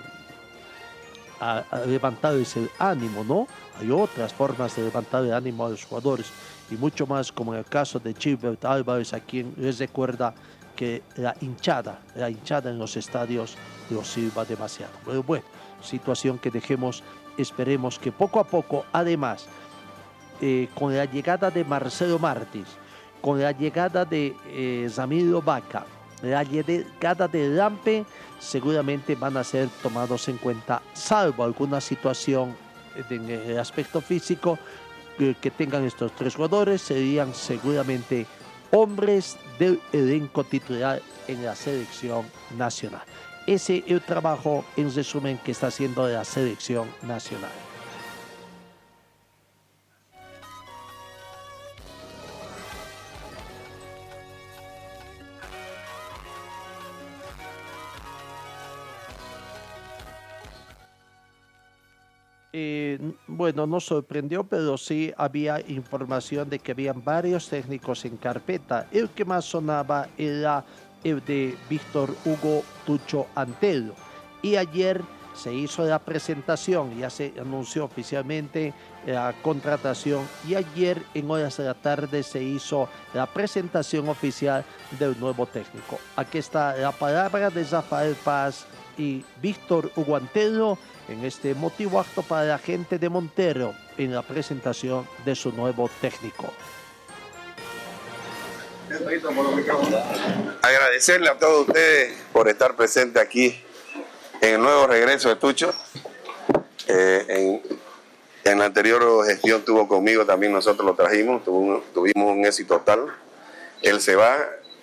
[1.86, 3.46] levantar ese ánimo, ¿no?
[3.80, 6.26] Hay otras formas de levantar el ánimo a los jugadores
[6.70, 10.34] y mucho más como en el caso de Gilbert Álvarez, a quien les recuerda
[10.76, 13.56] que la hinchada, la hinchada en los estadios
[13.90, 14.92] lo sirva demasiado.
[15.04, 15.44] Pero bueno,
[15.82, 17.02] situación que dejemos,
[17.36, 19.46] esperemos que poco a poco, además,
[20.40, 22.68] eh, con la llegada de Marcelo Martins,
[23.24, 25.86] con la llegada de eh, Zamiro Vaca,
[26.20, 28.04] la llegada de Lampe,
[28.38, 32.54] seguramente van a ser tomados en cuenta, salvo alguna situación
[33.08, 34.58] en el aspecto físico
[35.16, 38.26] que, que tengan estos tres jugadores, serían seguramente
[38.72, 42.26] hombres del elenco titular en la selección
[42.58, 43.04] nacional.
[43.46, 47.63] Ese es el trabajo en resumen que está haciendo la selección nacional.
[62.56, 68.86] Eh, bueno, no sorprendió, pero sí había información de que habían varios técnicos en carpeta.
[68.92, 70.64] El que más sonaba era
[71.02, 73.94] el de Víctor Hugo Tucho Antelo.
[74.40, 75.02] Y ayer
[75.34, 78.72] se hizo la presentación, ya se anunció oficialmente
[79.04, 84.64] la contratación y ayer en horas de la tarde se hizo la presentación oficial
[85.00, 85.98] del nuevo técnico.
[86.14, 88.64] Aquí está la palabra de Rafael Paz
[88.96, 95.06] y Víctor Uguantero en este motivo acto para la gente de Montero en la presentación
[95.24, 96.52] de su nuevo técnico.
[100.62, 103.60] Agradecerle a todos ustedes por estar presentes aquí
[104.40, 105.74] en el nuevo regreso de Tucho.
[106.86, 107.60] Eh,
[108.44, 113.06] en, la anterior gestión tuvo conmigo, también nosotros lo trajimos, tuvimos un éxito total.
[113.82, 114.36] Él se va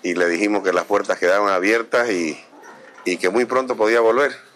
[0.04, 4.51] y le dijimos que las puertas quedaban abiertas y que muy pronto podía volver.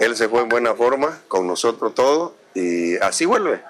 [0.00, 3.60] Él se fue en buena forma con nosotros todos y así vuelve.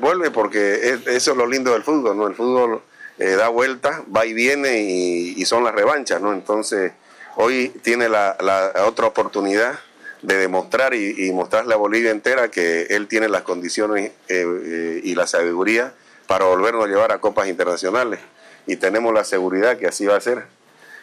[0.00, 2.26] Vuelve porque eso es lo lindo del fútbol, ¿no?
[2.26, 2.82] El fútbol
[3.18, 6.32] eh, da vuelta, va y viene y, son las revanchas, ¿no?
[6.32, 6.92] Entonces,
[7.36, 8.36] hoy tiene la,
[8.84, 9.78] otra oportunidad
[10.22, 15.14] de demostrar y, mostrarle a Bolivia entera que él tiene las condiciones eh, eh, y
[15.14, 15.94] la sabiduría
[16.26, 18.20] para volvernos a llevar a copas internacionales.
[18.66, 20.44] Y tenemos la seguridad que así va a ser.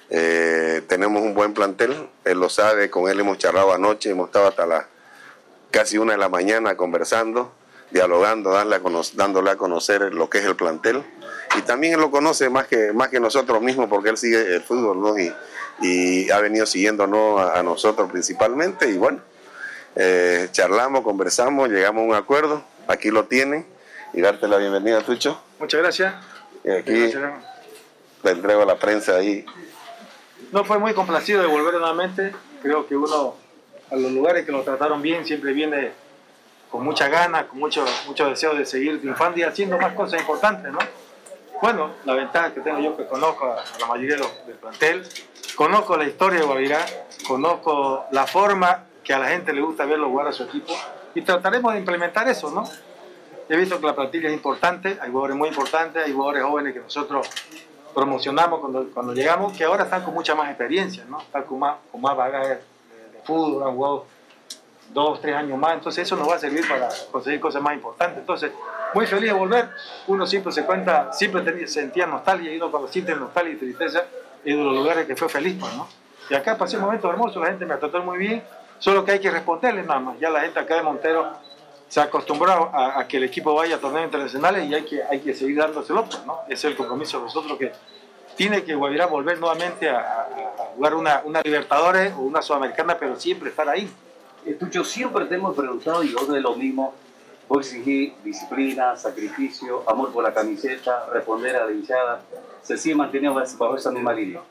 [0.09, 4.65] Tenemos un buen plantel, él lo sabe, con él hemos charlado anoche, hemos estado hasta
[4.65, 4.87] la
[5.71, 7.51] casi una de la mañana conversando,
[7.89, 11.03] dialogando, dándole a conocer lo que es el plantel
[11.57, 14.61] y también él lo conoce más que, más que nosotros mismos porque él sigue el
[14.61, 15.17] fútbol, ¿no?
[15.17, 15.33] Y,
[15.81, 19.21] y ha venido siguiéndonos a, a, nosotros principalmente y bueno,
[19.95, 23.65] eh, charlamos, conversamos, llegamos a un acuerdo, aquí lo tiene
[24.13, 25.41] y darte la bienvenida, Tucho.
[25.59, 26.13] Muchas gracias.
[26.63, 27.11] Y aquí
[28.23, 29.45] le entrego a la prensa ahí.
[30.53, 33.33] No, fue muy complacido de volver nuevamente, creo que uno
[33.89, 35.93] a los lugares que lo trataron bien siempre viene
[36.69, 40.71] con mucha ganas, con mucho, mucho deseo de seguir triunfando y haciendo más cosas importantes,
[40.71, 40.77] ¿no?
[41.59, 45.03] Bueno, la ventaja que tengo yo que conozco a la mayoría del plantel,
[45.55, 46.85] conozco la historia de Guavirá,
[47.27, 50.71] conozco la forma que a la gente le gusta verlo jugar a su equipo
[51.15, 52.69] y trataremos de implementar eso, ¿no?
[53.49, 56.79] He visto que la plantilla es importante, hay jugadores muy importantes, hay jugadores jóvenes que
[56.79, 57.27] nosotros
[57.93, 61.21] promocionamos cuando, cuando llegamos, que ahora están con mucha más experiencia, ¿no?
[61.21, 64.05] Están con más, con más bagaje de, de fútbol, han jugado
[64.93, 68.19] dos, tres años más, entonces eso nos va a servir para conseguir cosas más importantes.
[68.19, 68.51] Entonces,
[68.93, 69.69] muy feliz de volver,
[70.07, 74.03] uno siempre se cuenta, siempre tenía, sentía nostalgia, y uno cuando siente nostalgia y tristeza,
[74.45, 75.87] es de los lugares que fue feliz, pues, ¿no?
[76.29, 78.43] Y acá pasé un momento hermoso, la gente me trató muy bien,
[78.79, 81.27] solo que hay que responderle nada más, ya la gente acá de Montero
[81.93, 85.19] se ha acostumbrado a, que el equipo vaya a torneos internacionales y hay que, hay
[85.19, 86.39] que seguir dándoselo, ¿no?
[86.45, 87.71] Ese es el compromiso de nosotros que
[88.35, 93.15] tiene que Guavirá volver nuevamente a, a jugar una, una Libertadores o una Sudamericana, pero
[93.15, 93.87] siempre estar ahí.
[94.59, 96.95] Tucho, siempre te hemos preguntado, y vos de lo mismo,
[97.47, 102.21] vos exigís disciplina, sacrificio, amor por la camiseta, responder a la hinchada.
[102.63, 104.41] ¿Se sigue manteniendo bajo esa misma línea?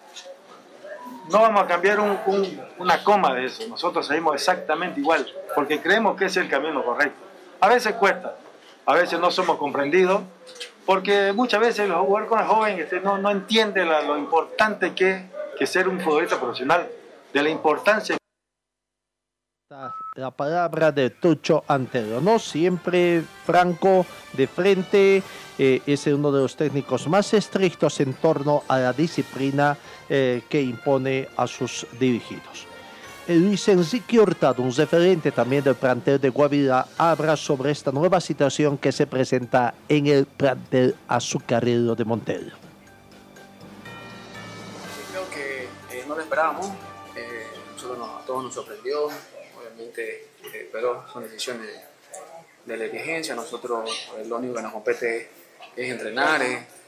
[1.28, 2.16] No vamos a cambiar un,
[2.78, 3.66] una coma de eso.
[3.66, 5.26] Nosotros seguimos exactamente igual,
[5.57, 7.32] porque creemos que es el camino correcto.
[7.62, 8.35] A veces cuesta,
[8.87, 10.22] a veces no somos comprendidos,
[10.85, 15.22] porque muchas veces los jugadores jóvenes este, no, no entienden lo importante que es
[15.57, 16.88] que ser un futbolista profesional,
[17.33, 18.16] de la importancia
[20.16, 22.38] la palabra de Tucho Antero, ¿no?
[22.38, 25.22] Siempre franco, de frente,
[25.57, 29.79] eh, es uno de los técnicos más estrictos en torno a la disciplina
[30.11, 32.71] eh, que impone a sus dirigidos.
[33.28, 38.76] Luis Enrique Hurtado, un referente también del plantel de Guavirá, habla sobre esta nueva situación
[38.76, 42.56] que se presenta en el plantel azucarero de Montero.
[45.11, 45.64] creo que
[45.96, 46.68] eh, no lo esperábamos,
[47.74, 49.08] nosotros a todos nos sorprendió,
[49.96, 51.68] eh, pero son decisiones
[52.64, 53.35] de, la dirigencia.
[53.35, 55.30] Nosotros eh, lo único que nos compete
[55.76, 56.42] es entrenar,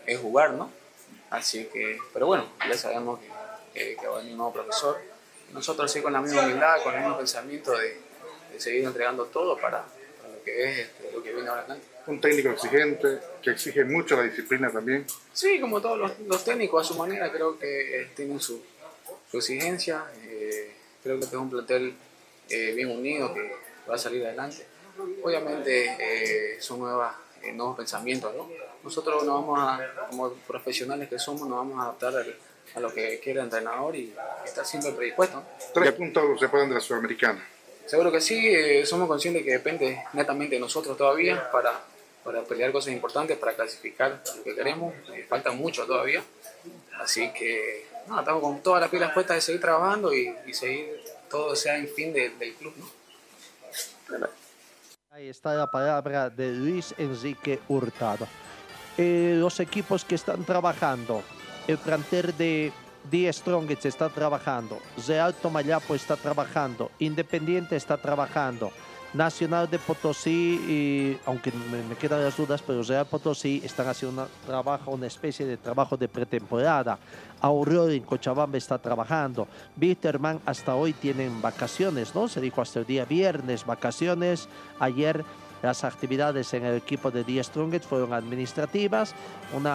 [0.06, 0.70] es, jugar, ¿no?
[1.30, 3.18] Así que, pero bueno, ya sabemos
[3.72, 5.13] que, va a venir un nuevo profesor.
[5.54, 7.96] Nosotros sí con la misma humildad, con el mismo pensamiento de,
[8.58, 11.86] seguir entregando todo para, lo que es este, lo que viene ahora adelante.
[12.06, 15.06] Un técnico exigente, que exige mucho la disciplina también.
[15.32, 18.62] Sí, como todos los, técnicos a su manera, creo que eh, tienen su,
[19.32, 20.04] exigencia.
[21.02, 21.94] creo que es un plantel
[22.50, 23.56] eh, bien unido que
[23.88, 24.66] va a salir adelante.
[25.22, 28.48] Obviamente eh, son nuevas, eh, nuevos pensamientos, ¿no?
[28.82, 32.26] Nosotros nos vamos a, como profesionales que somos, nos vamos a adaptar
[32.74, 35.42] a, lo que quiere el entrenador y estar siempre predispuesto.
[35.72, 37.44] ¿Tres puntos se pueden de la Sudamericana?
[37.86, 41.72] Seguro que sí, somos conscientes que depende netamente de nosotros todavía para,
[42.22, 44.94] para pelear cosas importantes, para clasificar lo que queremos.
[45.28, 46.22] falta mucho todavía.
[46.98, 51.02] Así que no, estamos con todas las pilas puestas de seguir trabajando y, y seguir
[51.28, 53.04] todo sea en fin del club, ¿no?
[55.10, 58.26] Ahí está la palabra de Luis Enrique Hurtado.
[58.96, 61.22] Eh, los equipos que están trabajando,
[61.66, 62.72] el plantel de
[63.10, 68.70] Die Strongest está trabajando, Real Tomayapo está trabajando, Independiente está trabajando,
[69.14, 74.28] Nacional de Potosí, aunque me, me quedan las dudas, pero Real Potosí están haciendo un
[74.44, 76.98] trabajo, una especie de trabajo de pretemporada.
[77.40, 79.46] Aurora en Cochabamba está trabajando.
[79.76, 82.26] Bitterman hasta hoy tienen vacaciones, ¿no?
[82.26, 84.48] Se dijo hasta el día viernes, vacaciones.
[84.80, 85.24] Ayer
[85.64, 89.14] las actividades en el equipo de Die Strongest fueron administrativas,
[89.54, 89.66] un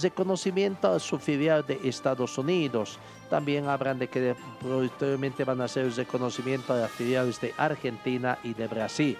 [0.00, 3.00] reconocimiento a su filial de Estados Unidos.
[3.28, 8.54] También hablan de que posteriormente van a hacer reconocimiento a las filiales de Argentina y
[8.54, 9.18] de Brasil.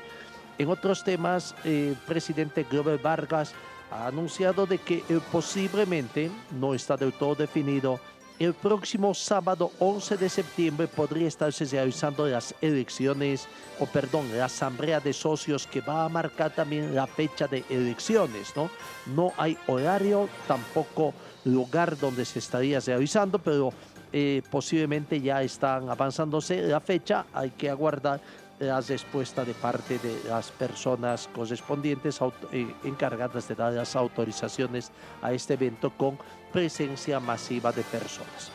[0.56, 3.52] En otros temas, el presidente Glover Vargas
[3.90, 6.30] ha anunciado de que eh, posiblemente,
[6.60, 7.98] no está del todo definido,
[8.38, 13.48] el próximo sábado 11 de septiembre podría estarse realizando las elecciones,
[13.80, 18.52] o perdón, la asamblea de socios que va a marcar también la fecha de elecciones,
[18.54, 18.70] ¿no?
[19.06, 21.14] No hay horario, tampoco
[21.44, 23.72] lugar donde se estaría realizando, pero
[24.12, 28.20] eh, posiblemente ya están avanzándose la fecha, hay que aguardar
[28.60, 32.20] la respuesta de parte de las personas correspondientes
[32.52, 34.90] eh, encargadas de dar las autorizaciones
[35.22, 36.18] a este evento con
[36.52, 38.50] presencia masiva de personas.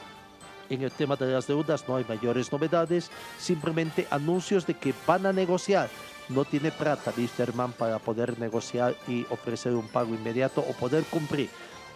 [0.69, 5.25] En el tema de las deudas no hay mayores novedades, simplemente anuncios de que van
[5.25, 5.89] a negociar.
[6.29, 11.49] No tiene plata Wisterman para poder negociar y ofrecer un pago inmediato o poder cumplir.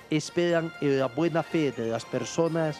[0.10, 2.78] Esperan la buena fe de las personas,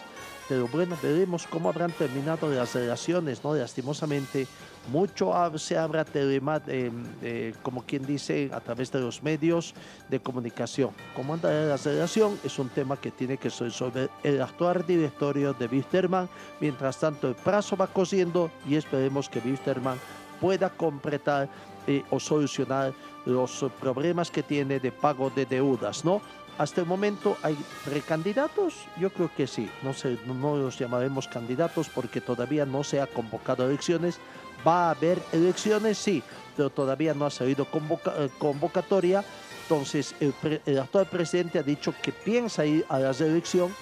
[0.48, 3.54] pero bueno, veremos cómo habrán terminado las relaciones, ¿no?
[3.54, 4.46] Lastimosamente,
[4.90, 6.90] mucho se habla telema, eh,
[7.22, 9.74] eh, como quien dice, a través de los medios
[10.08, 10.90] de comunicación.
[11.14, 12.38] ¿Cómo anda la relación?
[12.42, 16.28] Es un tema que tiene que resolver el actual directorio de Wisterman.
[16.60, 19.98] Mientras tanto, el plazo va cosiendo y esperemos que Wisterman
[20.40, 21.48] pueda completar
[21.86, 22.94] eh, o solucionar
[23.26, 26.22] los problemas que tiene de pago de deudas, ¿no?
[26.58, 31.88] Hasta el momento hay precandidatos, yo creo que sí, no, sé, no los llamaremos candidatos
[31.88, 34.18] porque todavía no se ha convocado elecciones,
[34.66, 36.20] va a haber elecciones, sí,
[36.56, 39.24] pero todavía no ha salido eh, convocatoria,
[39.62, 40.34] entonces el,
[40.66, 43.72] el, actual presidente ha dicho que piensa ir a la elección,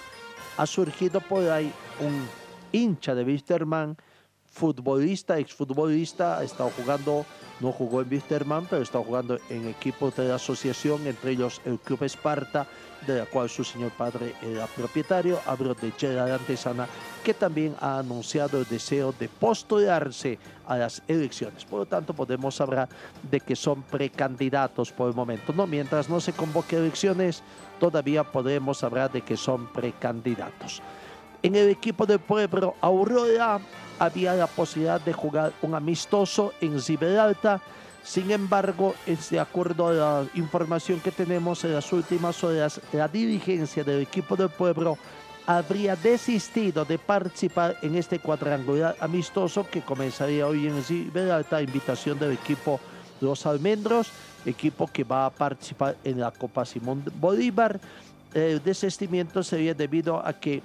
[0.55, 2.27] ha surgido por ahí un
[2.71, 3.97] hincha de Wisterman,
[4.57, 7.25] futbolista, exfutbolista, ha estado jugando
[7.59, 11.79] no jugó en Wisterman, pero está jugando en equipos de la asociación, entre ellos el
[11.79, 12.67] Club Esparta,
[13.05, 15.39] de la cual su señor padre era propietario.
[15.45, 16.87] Hablo de Gerard Antesana,
[17.23, 20.37] que también ha anunciado el deseo de postularse
[20.67, 21.65] a las elecciones.
[21.65, 22.89] Por lo tanto, podemos hablar
[23.29, 25.53] de que son precandidatos por el momento.
[25.53, 27.41] No, mientras no se convoque elecciones,
[27.79, 30.81] todavía podemos hablar de que son precandidatos.
[31.43, 33.59] En el equipo del pueblo Aurora
[33.99, 37.61] había la posibilidad de jugar un amistoso en Gibraltar.
[38.03, 43.07] Sin embargo, es de acuerdo a la información que tenemos en las últimas horas, la
[43.07, 44.97] dirigencia del equipo del pueblo
[45.45, 52.33] habría desistido de participar en este cuadrangular amistoso que comenzaría hoy en Gibraltar, invitación del
[52.33, 52.79] equipo
[53.21, 54.09] Los Almendros,
[54.45, 57.79] equipo que va a participar en la Copa Simón Bolívar.
[58.33, 60.61] El desistimiento sería debido a que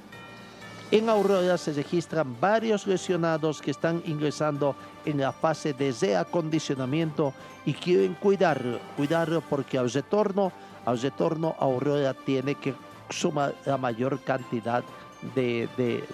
[0.93, 4.77] en Aurora se registran varios lesionados que están ingresando
[5.07, 7.33] en la fase de reacondicionamiento
[7.65, 10.53] y quieren cuidarlo, cuidarlo porque al retorno,
[10.85, 12.75] al retorno Aurora tiene que
[13.09, 14.85] sumar la mayor cantidad
[15.35, 16.05] de, de,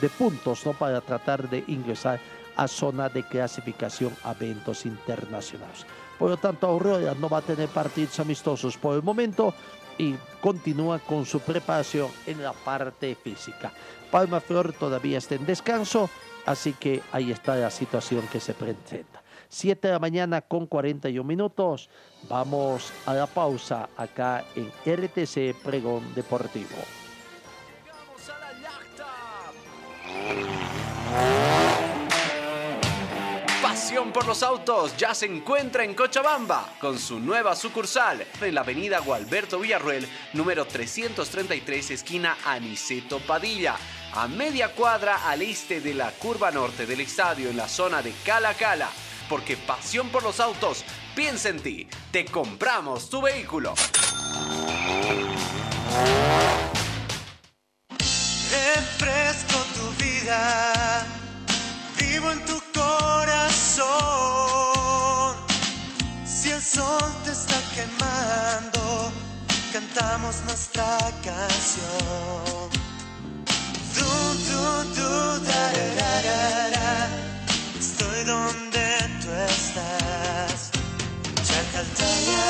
[0.00, 0.72] de, puntos ¿no?
[0.72, 2.20] para tratar de ingresar
[2.54, 5.84] a zona de clasificación a eventos internacionales.
[6.16, 9.52] Por lo tanto, Aurora no va a tener partidos amistosos por el momento
[9.98, 13.72] y continúa con su preparación en la parte física.
[14.10, 16.08] Palma Flor todavía está en descanso,
[16.44, 19.22] así que ahí está la situación que se presenta.
[19.48, 21.88] 7 de la mañana con 41 minutos.
[22.28, 26.76] Vamos a la pausa acá en RTC Pregón Deportivo.
[33.86, 38.62] Pasión por los autos ya se encuentra en Cochabamba con su nueva sucursal en la
[38.62, 43.76] avenida Gualberto Villarruel, número 333, esquina Aniceto Padilla
[44.12, 48.12] a media cuadra al este de la curva norte del estadio en la zona de
[48.24, 48.88] Cala Cala.
[49.28, 50.84] Porque pasión por los autos,
[51.14, 53.72] piensa en ti, te compramos tu vehículo.
[59.76, 61.06] Tu vida,
[61.98, 62.55] vivo en tu
[67.76, 69.12] quemando,
[69.72, 72.70] cantamos nuestra canción.
[73.94, 77.08] Dun, dun, dun, da, da, da, da,
[77.78, 78.86] Estoy donde
[79.20, 80.70] tú estás,
[81.48, 82.44] Chacaltaya.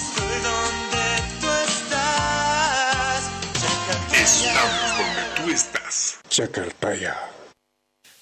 [0.00, 1.06] Estoy donde
[1.40, 3.22] tú estás,
[3.60, 4.22] Chacaltaya.
[4.24, 7.14] Estamos donde tú estás, Chacaltaya.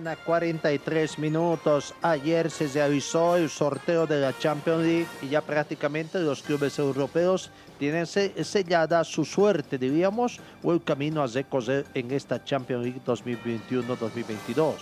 [0.00, 1.94] Mañana 43 minutos.
[2.00, 7.50] Ayer se realizó el sorteo de la Champions League y ya prácticamente los clubes europeos
[7.78, 14.76] tienen sellada su suerte, diríamos, o el camino a recorrer en esta Champions League 2021-2022.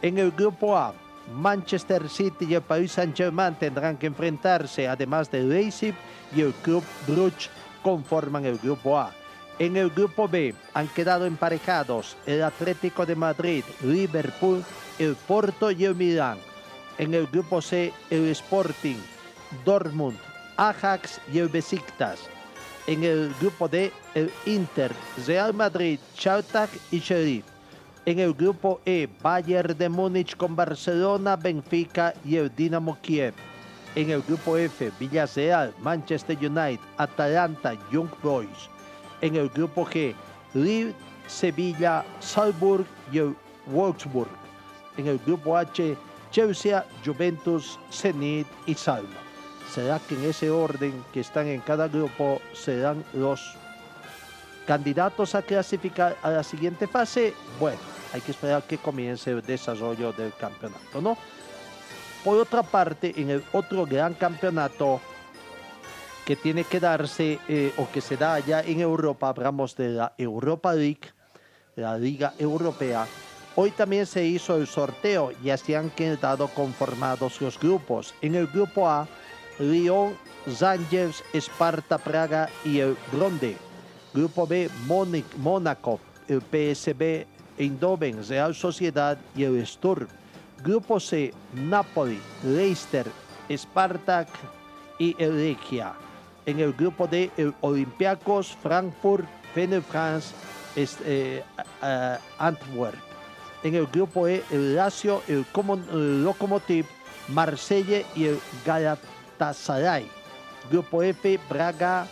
[0.00, 0.94] En el grupo A,
[1.34, 5.94] Manchester City y el Paris Saint-Germain tendrán que enfrentarse, además de Leipzig
[6.34, 7.50] y el Club Brugge
[7.82, 9.12] conforman el grupo A.
[9.60, 14.64] En el grupo B han quedado emparejados el Atlético de Madrid, Liverpool,
[14.98, 16.38] el Porto y el Milán.
[16.98, 18.96] En el grupo C el Sporting,
[19.64, 20.18] Dortmund,
[20.56, 22.18] Ajax y el Besiktas.
[22.88, 24.90] En el grupo D el Inter,
[25.24, 27.44] Real Madrid, Chartak y Sheriff.
[28.06, 33.34] En el grupo E Bayern de Múnich con Barcelona, Benfica y el Dinamo Kiev.
[33.94, 38.73] En el grupo F Villarreal, Manchester United, Atalanta, Young Boys
[39.24, 40.14] en el grupo G,
[40.52, 40.94] Lille,
[41.26, 43.20] Sevilla, Salzburg y
[43.70, 44.28] Wolfsburg.
[44.98, 45.96] En el grupo H,
[46.30, 49.08] Chelsea, Juventus, Zenit y Salmo.
[49.72, 53.56] ¿Será que en ese orden que están en cada grupo serán los
[54.66, 57.32] candidatos a clasificar a la siguiente fase?
[57.58, 57.80] Bueno,
[58.12, 61.16] hay que esperar que comience el desarrollo del campeonato, ¿no?
[62.22, 65.00] Por otra parte, en el otro gran campeonato,
[66.24, 70.14] que tiene que darse eh, o que se da allá en Europa, hablamos de la
[70.16, 71.12] Europa League,
[71.76, 73.06] la Liga Europea.
[73.56, 78.14] Hoy también se hizo el sorteo y así han quedado conformados los grupos.
[78.20, 79.06] En el grupo A,
[79.58, 80.16] Lyon,
[80.60, 83.56] Rangers, Esparta, Praga y el Bronde.
[84.12, 84.70] Grupo B,
[85.36, 87.26] Mónaco, el PSB,
[87.58, 90.08] Eindhoven, Real Sociedad y el Sturm.
[90.62, 93.06] Grupo C, Napoli, Leicester,
[93.50, 94.28] Spartak
[94.98, 95.56] y el
[96.46, 99.24] en el grupo de el Olympiacos, Frankfurt,
[99.88, 100.34] France,
[100.76, 101.42] eh,
[102.38, 102.98] Antwerp.
[103.62, 105.46] En el grupo E, el Lazio, el,
[106.22, 106.86] Lokomotiv,
[107.28, 110.06] Marsella y el Galatasaray.
[110.70, 112.06] Grupo F, Braga,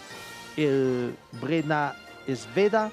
[0.57, 1.95] el Brena
[2.27, 2.91] Sveda,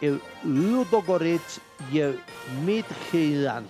[0.00, 1.60] el Ludogorets
[1.90, 2.20] y el
[2.64, 3.66] Midtjylland.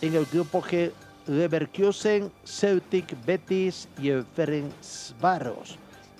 [0.00, 0.92] En el grupo G,
[1.26, 5.78] Leverkusen, Celtic, Betis y el Ferencváros.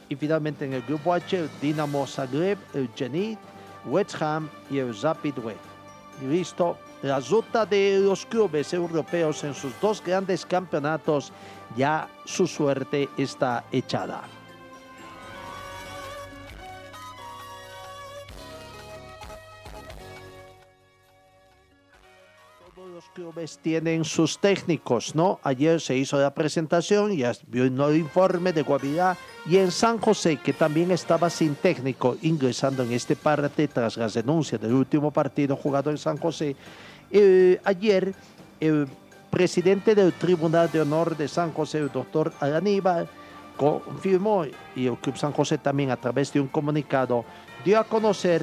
[0.09, 3.39] Y finalmente en el grupo H, el Dinamo Zagreb, el Zenit,
[3.85, 5.35] West Ham y el Rapid.
[6.23, 11.33] Y listo, la ruta de los clubes europeos en sus dos grandes campeonatos,
[11.77, 14.23] ya su suerte está echada.
[22.99, 25.39] los clubes tienen sus técnicos, ¿no?
[25.45, 29.17] Ayer se hizo la presentación, ya vio el informe de Guavirá
[29.49, 34.13] y en San José, que también estaba sin técnico, ingresando en este parte tras las
[34.13, 36.55] denuncias del último partido jugado en San José.
[37.11, 38.15] Eh, ayer,
[38.61, 38.87] el
[39.31, 43.09] presidente del Tribunal de Honor de San José, el doctor Araníbal,
[43.57, 44.45] confirmó,
[44.77, 47.25] y el Club San José también a través de un comunicado,
[47.65, 48.43] dio a conocer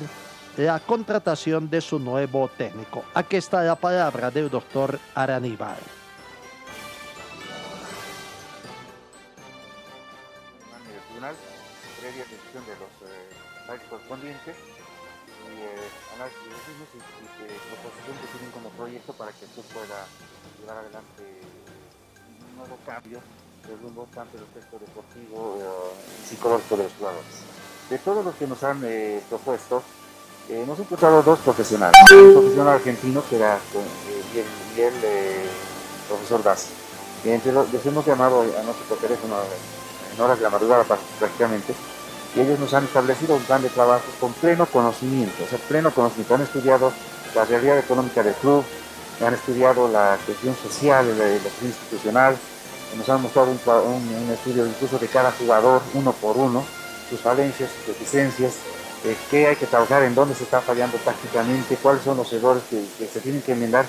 [0.57, 3.03] la contratación de su nuevo técnico.
[3.13, 5.77] Aquí está la palabra del doctor Araníbal.
[13.75, 19.13] Eh, correspondientes y eh, análisis de los mismos y, y proposición que tienen como proyecto
[19.13, 20.07] para que se pueda
[20.59, 21.23] llevar adelante
[22.49, 23.19] un nuevo cambio
[23.67, 27.35] de rumbo tanto en el aspecto deportivo eh, y psicológico de los jugadores.
[27.89, 29.83] De todos los que nos han eh, propuesto,
[30.49, 31.95] eh, hemos encontrado dos profesionales.
[32.11, 34.43] Un profesional argentino que era eh,
[34.75, 35.45] y el, eh,
[36.07, 36.67] profesor Das.
[37.23, 39.35] Y entre los, les hemos llamado a nosotros teléfono
[40.13, 41.73] en horas de la madrugada prácticamente
[42.35, 45.91] y ellos nos han establecido un plan de trabajo con pleno conocimiento, o sea, pleno
[45.91, 46.35] conocimiento.
[46.35, 46.91] Han estudiado
[47.33, 48.63] la realidad económica del club,
[49.25, 52.35] han estudiado la cuestión social, la, la cuestión institucional,
[52.97, 56.63] nos han mostrado un, estudio incluso de cada jugador, uno por uno,
[57.09, 58.53] sus falencias, sus deficiencias,
[59.03, 62.63] eh, qué hay que trabajar, en dónde se está fallando tácticamente, cuáles son los errores
[62.69, 63.85] que, que, se tienen que enmendar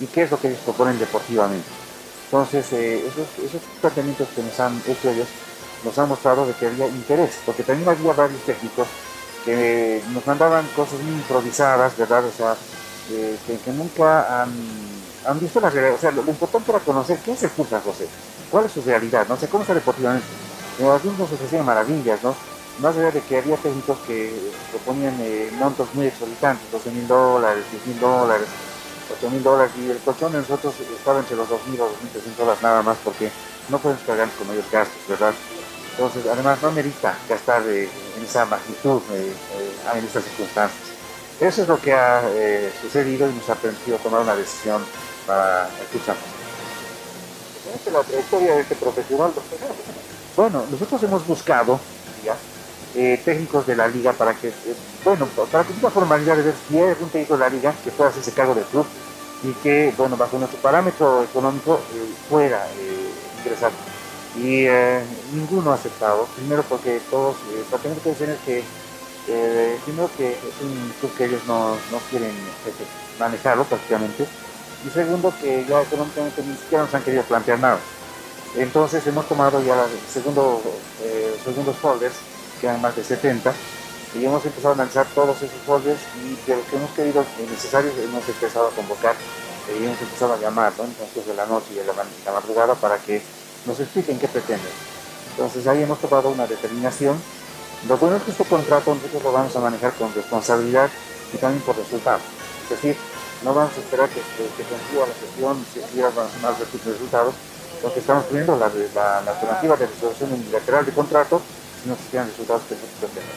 [0.00, 1.68] y qué es lo que ellos proponen deportivamente.
[2.26, 5.28] Entonces, eh, esos, esos planteamientos que nos han hecho ellos
[5.84, 8.88] nos han mostrado de que había interés, porque también había varios técnicos
[9.44, 12.24] que nos mandaban cosas muy improvisadas, ¿verdad?
[12.24, 12.56] O sea,
[13.10, 15.94] eh, que, nunca han, visto la realidad.
[15.94, 18.08] O sea, lo, importante era conocer qué es el San José,
[18.50, 20.26] cuál es su realidad, no sé cómo está deportivamente.
[20.78, 22.34] En algunos nos ofrecían maravillas, ¿no?
[22.80, 27.64] Más allá de que había técnicos que proponían eh, montos muy exorbitantes, 12 mil dólares,
[27.72, 28.46] 10 mil dólares,
[29.18, 32.02] 8 mil dólares, y el colchón de nosotros estaba entre los 2 mil o 2
[32.02, 33.30] mil 300 dólares nada más, porque
[33.68, 35.34] no podemos pagar con mayores gastos, ¿verdad?
[35.98, 39.32] Entonces, además, no merita gastar eh, en esa magnitud eh,
[39.94, 40.88] en estas circunstancias.
[41.40, 44.84] Eso es lo que ha eh, sucedido y nos ha permitido tomar una decisión
[45.24, 45.68] para
[46.04, 47.90] San José.
[47.92, 49.32] la trayectoria de este profesional,
[50.36, 51.78] bueno, nosotros hemos buscado
[52.24, 52.34] ya,
[52.96, 56.54] eh, técnicos de la liga para que, eh, bueno, para que tenga formalidad de ver
[56.68, 58.86] si hay algún técnico de la liga que pueda hacerse cargo del club
[59.44, 61.80] y que, bueno, bajo nuestro parámetro económico
[62.28, 62.66] pueda
[63.38, 63.70] ingresar
[64.36, 65.02] y eh,
[65.32, 68.64] ninguno ha aceptado, primero porque todos, eh, para tener que decir que
[69.28, 72.32] eh, primero que es un club que ellos no, no quieren
[73.18, 74.26] manejarlo prácticamente,
[74.86, 77.78] y segundo que ya económicamente ni siquiera nos han querido plantear nada.
[78.56, 80.62] Entonces hemos tomado ya los segundo,
[81.44, 82.14] segundos folders,
[82.60, 83.52] que hay más de 70,
[84.14, 87.92] y hemos empezado a analizar todos esos folders y de los que hemos querido necesarios
[87.98, 89.14] hemos empezado a convocar
[89.68, 90.84] y hemos empezado a llamar ¿no?
[90.84, 93.22] entonces de la noche y de la, la madrugada para que
[93.68, 94.72] nos expliquen qué pretenden.
[95.32, 97.20] Entonces ahí hemos tomado una determinación.
[97.86, 100.90] Lo bueno es que este contrato nosotros lo vamos a manejar con responsabilidad
[101.32, 102.22] y también por resultados.
[102.64, 102.96] Es decir,
[103.44, 104.64] no vamos a esperar que, que, que
[104.98, 107.34] la sesión si a dar resultados,
[107.80, 111.40] porque estamos poniendo la, la, alternativa de resolución unilateral de contrato
[111.80, 113.36] si no se resultados que nosotros pretendemos.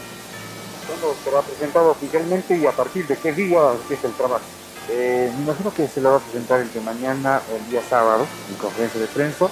[0.88, 4.46] Cuando será presentado oficialmente y a partir de qué día empieza el trabajo.
[4.90, 8.26] Eh, me imagino que se lo va a presentar el de mañana el día sábado
[8.50, 9.48] en conferencia de prensa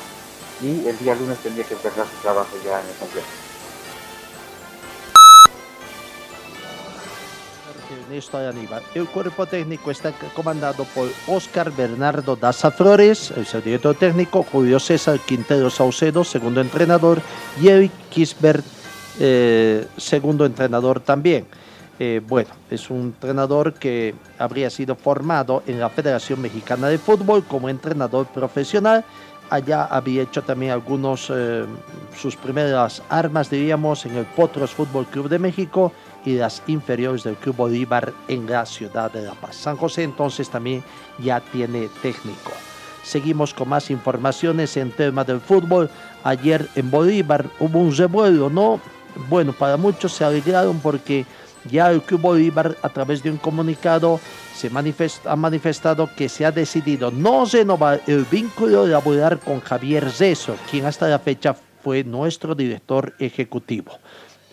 [0.62, 3.28] y el día lunes tendría que empezar su trabajo ya en el complejo.
[8.10, 8.84] Ernesto Aníbal.
[8.94, 15.20] El cuerpo técnico está comandado por Oscar Bernardo Daza Flores, el director técnico, Julio César
[15.20, 17.22] Quintero Saucedo, segundo entrenador,
[17.62, 18.64] y Eric Kisbert,
[19.20, 21.46] eh, segundo entrenador también.
[22.02, 27.44] Eh, bueno, es un entrenador que habría sido formado en la Federación Mexicana de Fútbol
[27.44, 29.04] como entrenador profesional
[29.50, 31.66] allá había hecho también algunos, eh,
[32.16, 35.92] sus primeras armas, diríamos, en el Potros Fútbol Club de México
[36.26, 39.56] y las inferiores del Club Bolívar en la ciudad de La Paz.
[39.56, 40.84] San José entonces también
[41.18, 42.52] ya tiene técnico.
[43.04, 45.90] Seguimos con más informaciones en tema del fútbol.
[46.24, 48.80] Ayer en Bolívar hubo un revuelo, ¿no?
[49.30, 51.26] Bueno, para muchos se alegraron porque
[51.66, 54.20] ya el Club Bolívar a través de un comunicado
[54.56, 60.10] se manifesta, ha manifestado que se ha decidido no renovar el vínculo laboral con Javier
[60.12, 64.00] Zeso, quien hasta la fecha fue nuestro director ejecutivo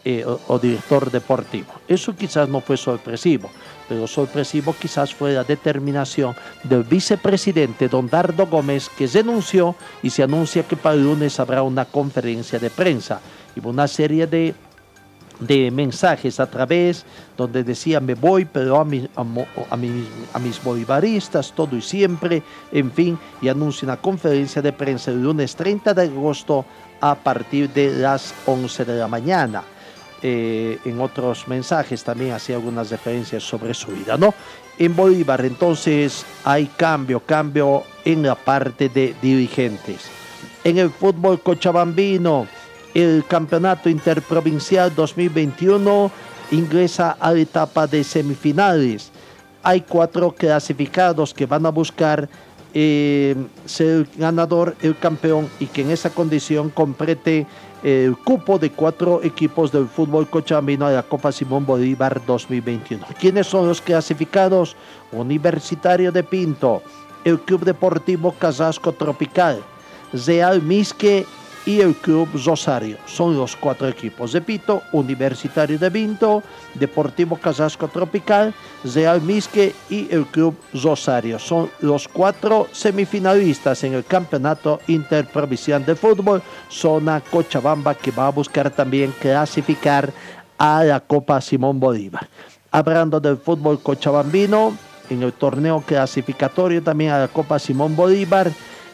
[0.05, 1.73] eh, o, director deportivo.
[1.89, 3.51] Eso quizás no fue sorpresivo,
[3.89, 10.23] pero sorpresivo quizás fue la determinación del vicepresidente Don Dardo Gómez, que renunció y se
[10.23, 13.21] anuncia que para el lunes habrá una conferencia de prensa
[13.57, 14.55] y una serie de
[15.41, 17.05] de mensajes a través
[17.37, 19.24] donde decía me voy pero a, mi, a,
[19.70, 24.72] a, mi, a, mis bolivaristas todo y siempre en fin y anuncia una conferencia de
[24.72, 26.64] prensa el lunes 30 de agosto
[27.01, 29.62] a partir de las 11 de la mañana.
[30.22, 34.32] Eh, en otros mensajes también hacía algunas referencias sobre su vida no
[34.78, 40.09] en Bolívar entonces hay cambio cambio en la parte de dirigentes.
[40.64, 42.47] En el fútbol cochabambino
[42.97, 46.11] el campeonato interprovincial 2021
[46.51, 49.12] ingresa a la etapa de semifinales.
[49.62, 52.26] Hay cuatro clasificados que van a buscar
[52.72, 53.36] eh,
[53.66, 57.47] ser ganador, el campeón y que en esa condición complete
[57.82, 63.05] el cupo de cuatro equipos del fútbol cochabambino a la Copa Simón Bolívar 2021.
[63.20, 64.74] ¿Quiénes son los clasificados?
[65.12, 66.82] Universitario de Pinto,
[67.24, 69.61] el Club Deportivo Casasco Tropical,
[70.26, 71.26] Real Misque
[71.67, 72.97] y el Club Rosario.
[73.07, 74.33] Son los cuatro equipos.
[74.33, 76.43] Repito, Universitario de Vinto,
[76.75, 78.55] Deportivo Casasco Tropical,
[78.95, 81.39] Real Misque y el Club Rosario.
[81.39, 86.41] Son los cuatro semifinalistas en el Campeonato Interprovincial de Fútbol,
[86.71, 90.12] zona Cochabamba, que va a buscar también clasificar
[90.57, 92.29] a la Copa Simón Bolívar.
[92.71, 94.77] Hablando del fútbol cochabambino,
[95.11, 98.51] en el torneo clasificatorio también a la Copa Simón Bolívar,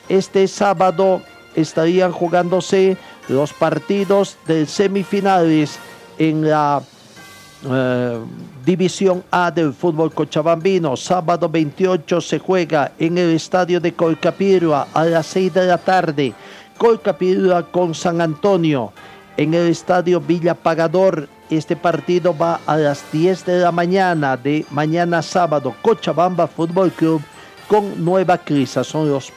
[0.08, 1.22] este sábado
[1.54, 2.96] estarían jugándose
[3.28, 5.78] los partidos de semifinales
[6.18, 6.82] en la
[7.68, 8.18] eh,
[8.64, 10.96] División A del fútbol cochabambino.
[10.96, 16.32] Sábado 28 se juega en el estadio de Colcapirua a las 6 de la tarde.
[16.78, 18.92] Colcapirua con San Antonio.
[19.36, 24.64] En el estadio Villa Pagador este partido va a las 10 de la mañana de
[24.70, 25.74] mañana sábado.
[25.82, 27.22] Cochabamba Fútbol Club
[27.72, 28.84] con Nueva Crisa.
[28.84, 29.32] Son los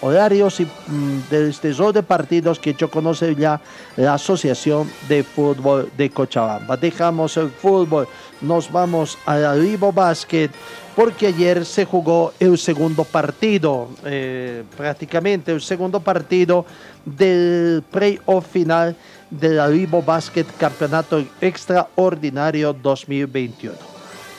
[0.00, 3.60] horarios y, mm, de este de partidos que yo conoce ya
[3.96, 6.76] la Asociación de Fútbol de Cochabamba.
[6.76, 8.06] Dejamos el fútbol,
[8.42, 10.50] nos vamos al Ribo Basket
[10.94, 16.64] porque ayer se jugó el segundo partido, eh, prácticamente el segundo partido
[17.04, 18.94] del playoff final
[19.30, 23.74] del Ribo Basket Campeonato Extraordinario 2021.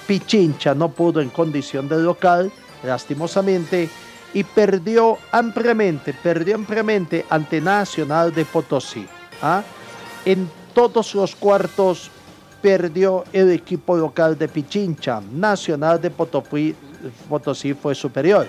[0.08, 2.50] Pichincha no pudo en condición de local,
[2.84, 3.90] lastimosamente,
[4.34, 9.06] y perdió ampliamente, perdió ampliamente ante Nacional de Potosí.
[9.42, 9.62] ¿ah?
[10.26, 12.10] En todos los cuartos
[12.62, 15.22] perdió el equipo local de Pichincha.
[15.34, 16.76] Nacional de Potosí,
[17.28, 18.48] Potosí fue superior.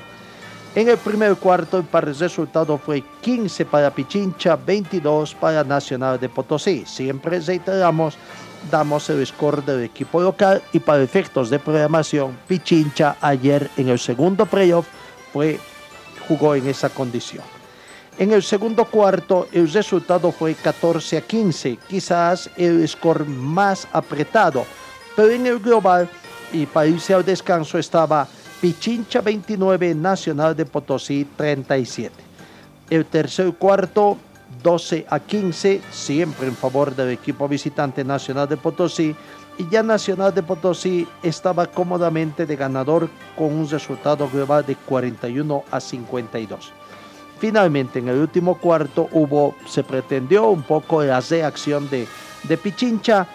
[0.74, 6.84] En el primer cuarto el resultado fue 15 para Pichincha, 22 para Nacional de Potosí.
[6.86, 8.16] Siempre reiteramos,
[8.70, 13.98] damos el score del equipo local y para efectos de programación, Pichincha ayer en el
[13.98, 14.86] segundo playoff
[15.32, 15.58] fue,
[16.28, 17.44] jugó en esa condición.
[18.18, 24.64] En el segundo cuarto el resultado fue 14 a 15, quizás el score más apretado,
[25.16, 26.08] pero en el global
[26.52, 28.28] y para irse al descanso estaba
[28.60, 32.14] Pichincha 29, Nacional de Potosí 37.
[32.90, 34.18] El tercer cuarto
[34.62, 39.14] 12 a 15, siempre en favor del equipo visitante Nacional de Potosí.
[39.58, 45.64] Y ya Nacional de Potosí estaba cómodamente de ganador con un resultado global de 41
[45.70, 46.72] a 52.
[47.38, 52.06] Finalmente, en el último cuarto hubo, se pretendió un poco la reacción de,
[52.44, 53.26] de Pichincha.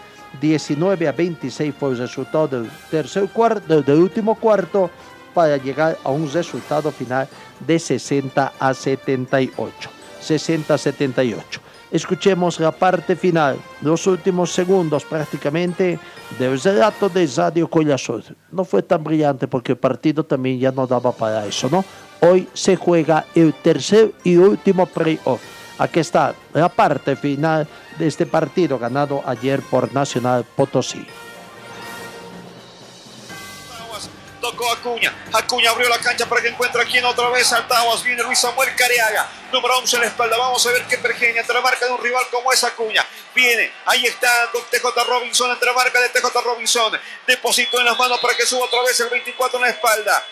[0.41, 4.89] 19 a 26 fue el resultado del tercer cuarto, del último cuarto
[5.33, 7.27] para llegar a un resultado final
[7.65, 9.96] de 60 a 78.
[10.19, 11.61] 60 a 78.
[11.89, 15.97] Escuchemos la parte final, los últimos segundos prácticamente
[16.37, 18.23] del relato de Radio Collasol.
[18.51, 21.85] No fue tan brillante porque el partido también ya no daba para eso, ¿no?
[22.19, 25.41] Hoy se juega el tercer y último playoff.
[25.77, 31.05] Aquí está la parte final de este partido ganado ayer por Nacional Potosí.
[34.71, 35.13] Acuña.
[35.33, 38.03] Acuña abrió la cancha para que encuentre aquí en otra vez Altaguas.
[38.03, 39.29] Viene Luis Samuel Careaga.
[39.51, 40.37] Número 11 en la espalda.
[40.37, 43.05] Vamos a ver qué pergeña entre la marca de un rival como es Acuña.
[43.33, 43.71] Viene.
[43.85, 46.99] Ahí está TJ Robinson entre la marca de TJ Robinson.
[47.25, 50.25] Deposito en las manos para que suba otra vez el 24 en la espalda.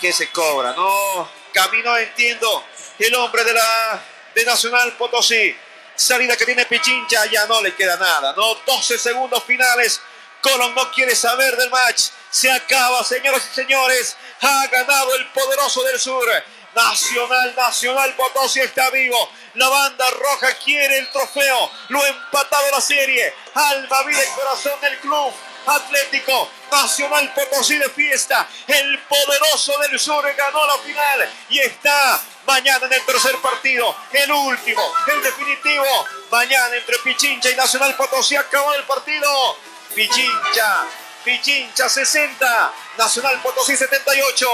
[0.00, 0.72] Que se cobra.
[0.72, 1.28] No.
[1.52, 2.64] Camino entiendo.
[2.98, 4.02] El hombre de la
[4.34, 5.56] de Nacional Potosí.
[5.94, 7.26] Salida que tiene Pichincha.
[7.26, 8.34] Ya no le queda nada.
[8.36, 8.54] No.
[8.66, 10.00] 12 segundos finales.
[10.44, 12.10] Colón no quiere saber del match.
[12.28, 14.14] Se acaba, señoras y señores.
[14.42, 16.26] Ha ganado el poderoso del sur.
[16.74, 19.16] Nacional, Nacional Potosí está vivo.
[19.54, 21.70] La banda roja quiere el trofeo.
[21.88, 23.32] Lo ha empatado la serie.
[23.54, 25.32] Alma, vida y corazón del club.
[25.66, 28.46] Atlético Nacional Potosí de fiesta.
[28.66, 33.96] El poderoso del sur ganó la final y está mañana en el tercer partido.
[34.12, 36.06] El último, el definitivo.
[36.30, 39.56] Mañana entre Pichincha y Nacional Potosí acabó el partido.
[39.94, 40.86] Pichincha,
[41.24, 44.46] Pichincha 60, Nacional Potosí 78.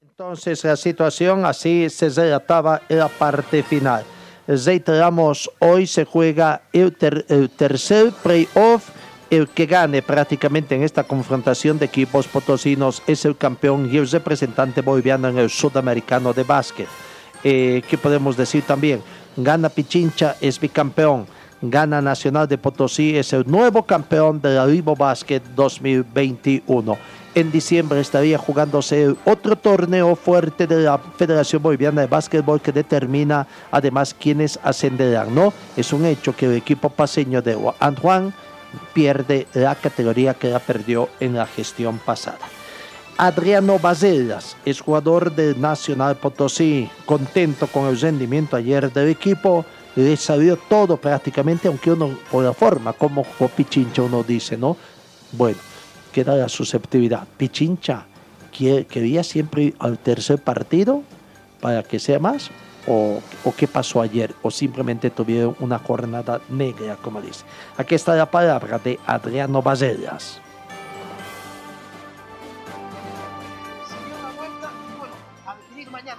[0.00, 4.06] Entonces la situación así se relataba en la parte final.
[4.46, 6.96] Reiteramos, hoy se juega el,
[7.28, 8.88] el tercer playoff
[9.32, 14.06] el que gane prácticamente en esta confrontación de equipos potosinos es el campeón y el
[14.06, 16.86] representante boliviano en el sudamericano de básquet.
[17.42, 19.02] Eh, ¿Qué podemos decir también?
[19.34, 21.26] Gana Pichincha, es bicampeón.
[21.62, 26.98] Gana Nacional de Potosí, es el nuevo campeón de la Ribo Basket 2021.
[27.34, 33.46] En diciembre estaría jugándose otro torneo fuerte de la Federación Boliviana de Básquetbol que determina
[33.70, 35.54] además quiénes ascenderán, ¿no?
[35.74, 38.34] Es un hecho que el equipo paseño de Antoine
[38.92, 42.38] pierde la categoría que la perdió en la gestión pasada.
[43.18, 49.64] Adriano Basellas es jugador del Nacional Potosí, contento con el rendimiento ayer del equipo,
[49.94, 54.76] le salió todo prácticamente, aunque uno por la forma, como Pichincha uno dice, ¿no?
[55.32, 55.58] Bueno,
[56.10, 57.26] queda la susceptibilidad.
[57.36, 58.06] Pichincha
[58.50, 61.02] quería siempre ir al tercer partido
[61.60, 62.50] para que sea más,
[62.86, 67.44] o, o, qué pasó ayer, o simplemente tuvieron una jornada negra, como dice.
[67.76, 70.40] Aquí está la palabra de Adriano Basellas.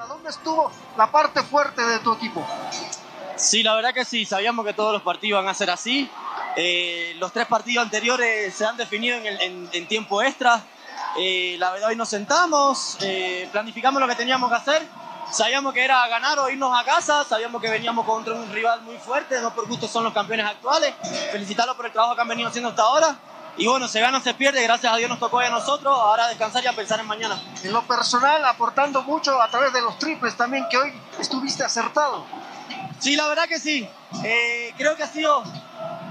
[0.07, 2.45] ¿Dónde estuvo la parte fuerte de tu equipo?
[3.35, 6.09] Sí, la verdad que sí, sabíamos que todos los partidos van a ser así.
[6.55, 10.61] Eh, los tres partidos anteriores se han definido en, en, tiempo extra.
[11.17, 14.87] Eh, la verdad hoy nos sentamos, eh, planificamos lo que teníamos que hacer.
[15.31, 18.97] Sabíamos que era ganar o irnos a casa, sabíamos que veníamos contra un rival muy
[18.97, 20.93] fuerte, no por gusto son los campeones actuales.
[21.31, 23.15] Felicitarlos por el trabajo que han venido haciendo hasta ahora.
[23.55, 26.63] Y bueno, se gana, se pierde, gracias a Dios nos tocó a nosotros, ahora descansar
[26.63, 27.39] y a pensar en mañana.
[27.63, 32.25] En lo personal, aportando mucho a través de los triples también, que hoy estuviste acertado.
[32.99, 33.87] Sí, la verdad que sí.
[34.23, 35.43] Eh, creo que ha sido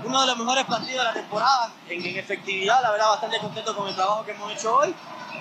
[0.04, 2.80] uno de los mejores partidos de la temporada en, efectividad.
[2.82, 4.94] La verdad, bastante contento con el trabajo que hemos hecho hoy.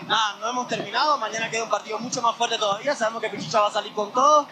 [0.07, 1.17] Nada, no hemos terminado.
[1.17, 2.95] Mañana queda un partido mucho más fuerte todavía.
[2.95, 4.47] Sabemos que Pichicha va a salir con todo.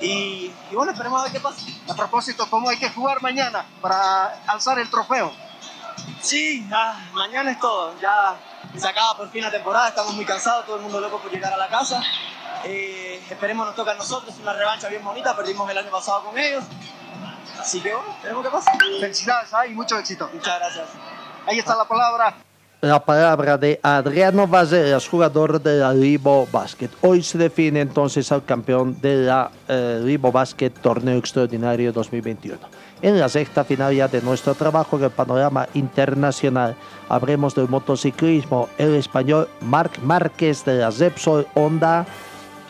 [0.00, 1.60] Y, y bueno, esperemos a ver qué pasa.
[1.88, 5.32] A propósito, ¿cómo hay que jugar mañana para alzar el trofeo?
[6.20, 6.66] Sí,
[7.12, 7.98] mañana es todo.
[8.00, 8.36] Ya
[8.76, 11.52] se acaba por fin la temporada, estamos muy cansados, todo el mundo loco por llegar
[11.52, 12.02] a la casa.
[12.64, 16.38] Eh, esperemos nos toca a nosotros, una revancha bien bonita, perdimos el año pasado con
[16.38, 16.64] ellos.
[17.58, 18.70] Así que bueno, esperemos que pase.
[19.00, 20.30] Felicidades y mucho éxito.
[20.32, 20.88] Muchas gracias.
[21.46, 22.34] Ahí está la palabra
[22.80, 26.88] la palabra de Adriano Valleras, jugador de la Ribo Basket.
[27.02, 32.58] Hoy se define entonces al campeón de la eh, Ribo Basket Torneo Extraordinario 2021.
[33.02, 36.74] En la sexta final ya de nuestro trabajo en el panorama internacional,
[37.08, 38.68] habremos del motociclismo.
[38.78, 42.06] El español Marc Márquez de la Repsol Honda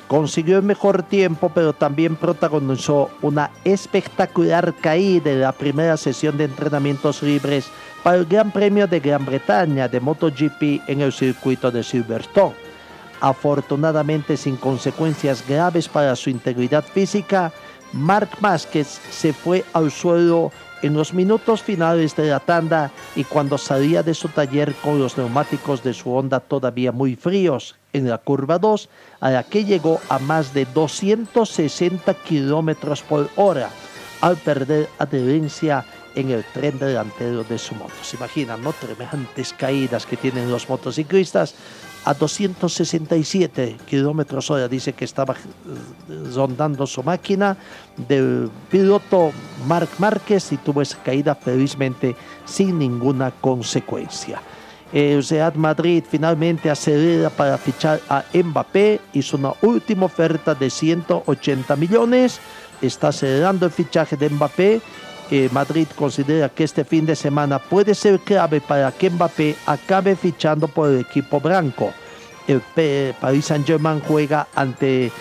[0.08, 6.44] consiguió el mejor tiempo, pero también protagonizó una espectacular caída en la primera sesión de
[6.44, 7.70] entrenamientos libres
[8.02, 12.54] para el Gran Premio de Gran Bretaña de MotoGP en el circuito de Silverstone.
[13.20, 17.52] Afortunadamente sin consecuencias graves para su integridad física,
[17.92, 20.50] Marc Márquez se fue al suelo
[20.82, 25.18] en los minutos finales de la tanda y cuando salía de su taller con los
[25.18, 28.88] neumáticos de su Honda todavía muy fríos en la curva 2,
[29.20, 33.68] a la que llegó a más de 260 kilómetros por hora
[34.20, 35.84] al perder adherencia
[36.14, 37.94] en el tren delantero de su moto.
[38.02, 38.72] Se imaginan, ¿no?
[38.72, 41.54] Tremendas caídas que tienen los motociclistas
[42.04, 44.68] a 267 kilómetros hora.
[44.68, 47.56] Dice que estaba eh, rondando su máquina
[47.96, 49.32] del piloto
[49.66, 54.40] Marc Márquez y tuvo esa caída felizmente sin ninguna consecuencia.
[54.92, 61.76] El Real Madrid finalmente acelera para fichar a Mbappé, hizo una última oferta de 180
[61.76, 62.40] millones,
[62.82, 64.80] está acelerando el fichaje de Mbappé
[65.52, 70.68] Madrid considera que este fin de semana puede ser clave para que Mbappé acabe fichando
[70.68, 71.92] por el equipo blanco.
[72.48, 72.62] El
[73.20, 75.12] Paris Saint-Germain juega ante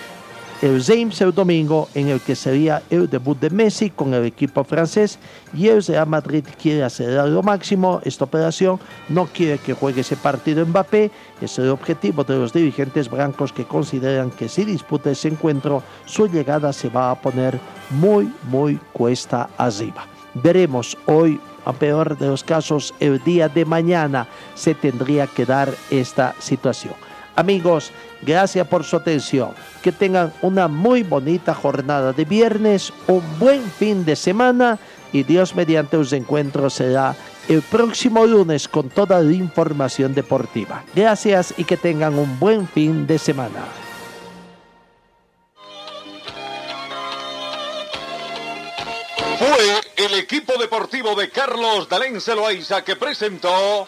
[0.61, 4.63] el James el domingo, en el que sería el debut de Messi con el equipo
[4.63, 5.17] francés,
[5.53, 10.17] y el Real Madrid quiere acelerar lo máximo esta operación, no quiere que juegue ese
[10.17, 15.29] partido Mbappé, es el objetivo de los dirigentes blancos que consideran que si disputa ese
[15.29, 17.57] encuentro, su llegada se va a poner
[17.91, 20.05] muy, muy cuesta arriba.
[20.33, 25.73] Veremos hoy, a peor de los casos, el día de mañana se tendría que dar
[25.89, 27.08] esta situación.
[27.39, 29.51] Amigos, gracias por su atención.
[29.81, 34.77] Que tengan una muy bonita jornada de viernes, un buen fin de semana
[35.13, 37.15] y Dios mediante los encuentros será
[37.47, 40.83] el próximo lunes con toda la información deportiva.
[40.93, 43.63] Gracias y que tengan un buen fin de semana.
[49.37, 53.87] Fue el equipo deportivo de Carlos Dalén Celoaiza que presentó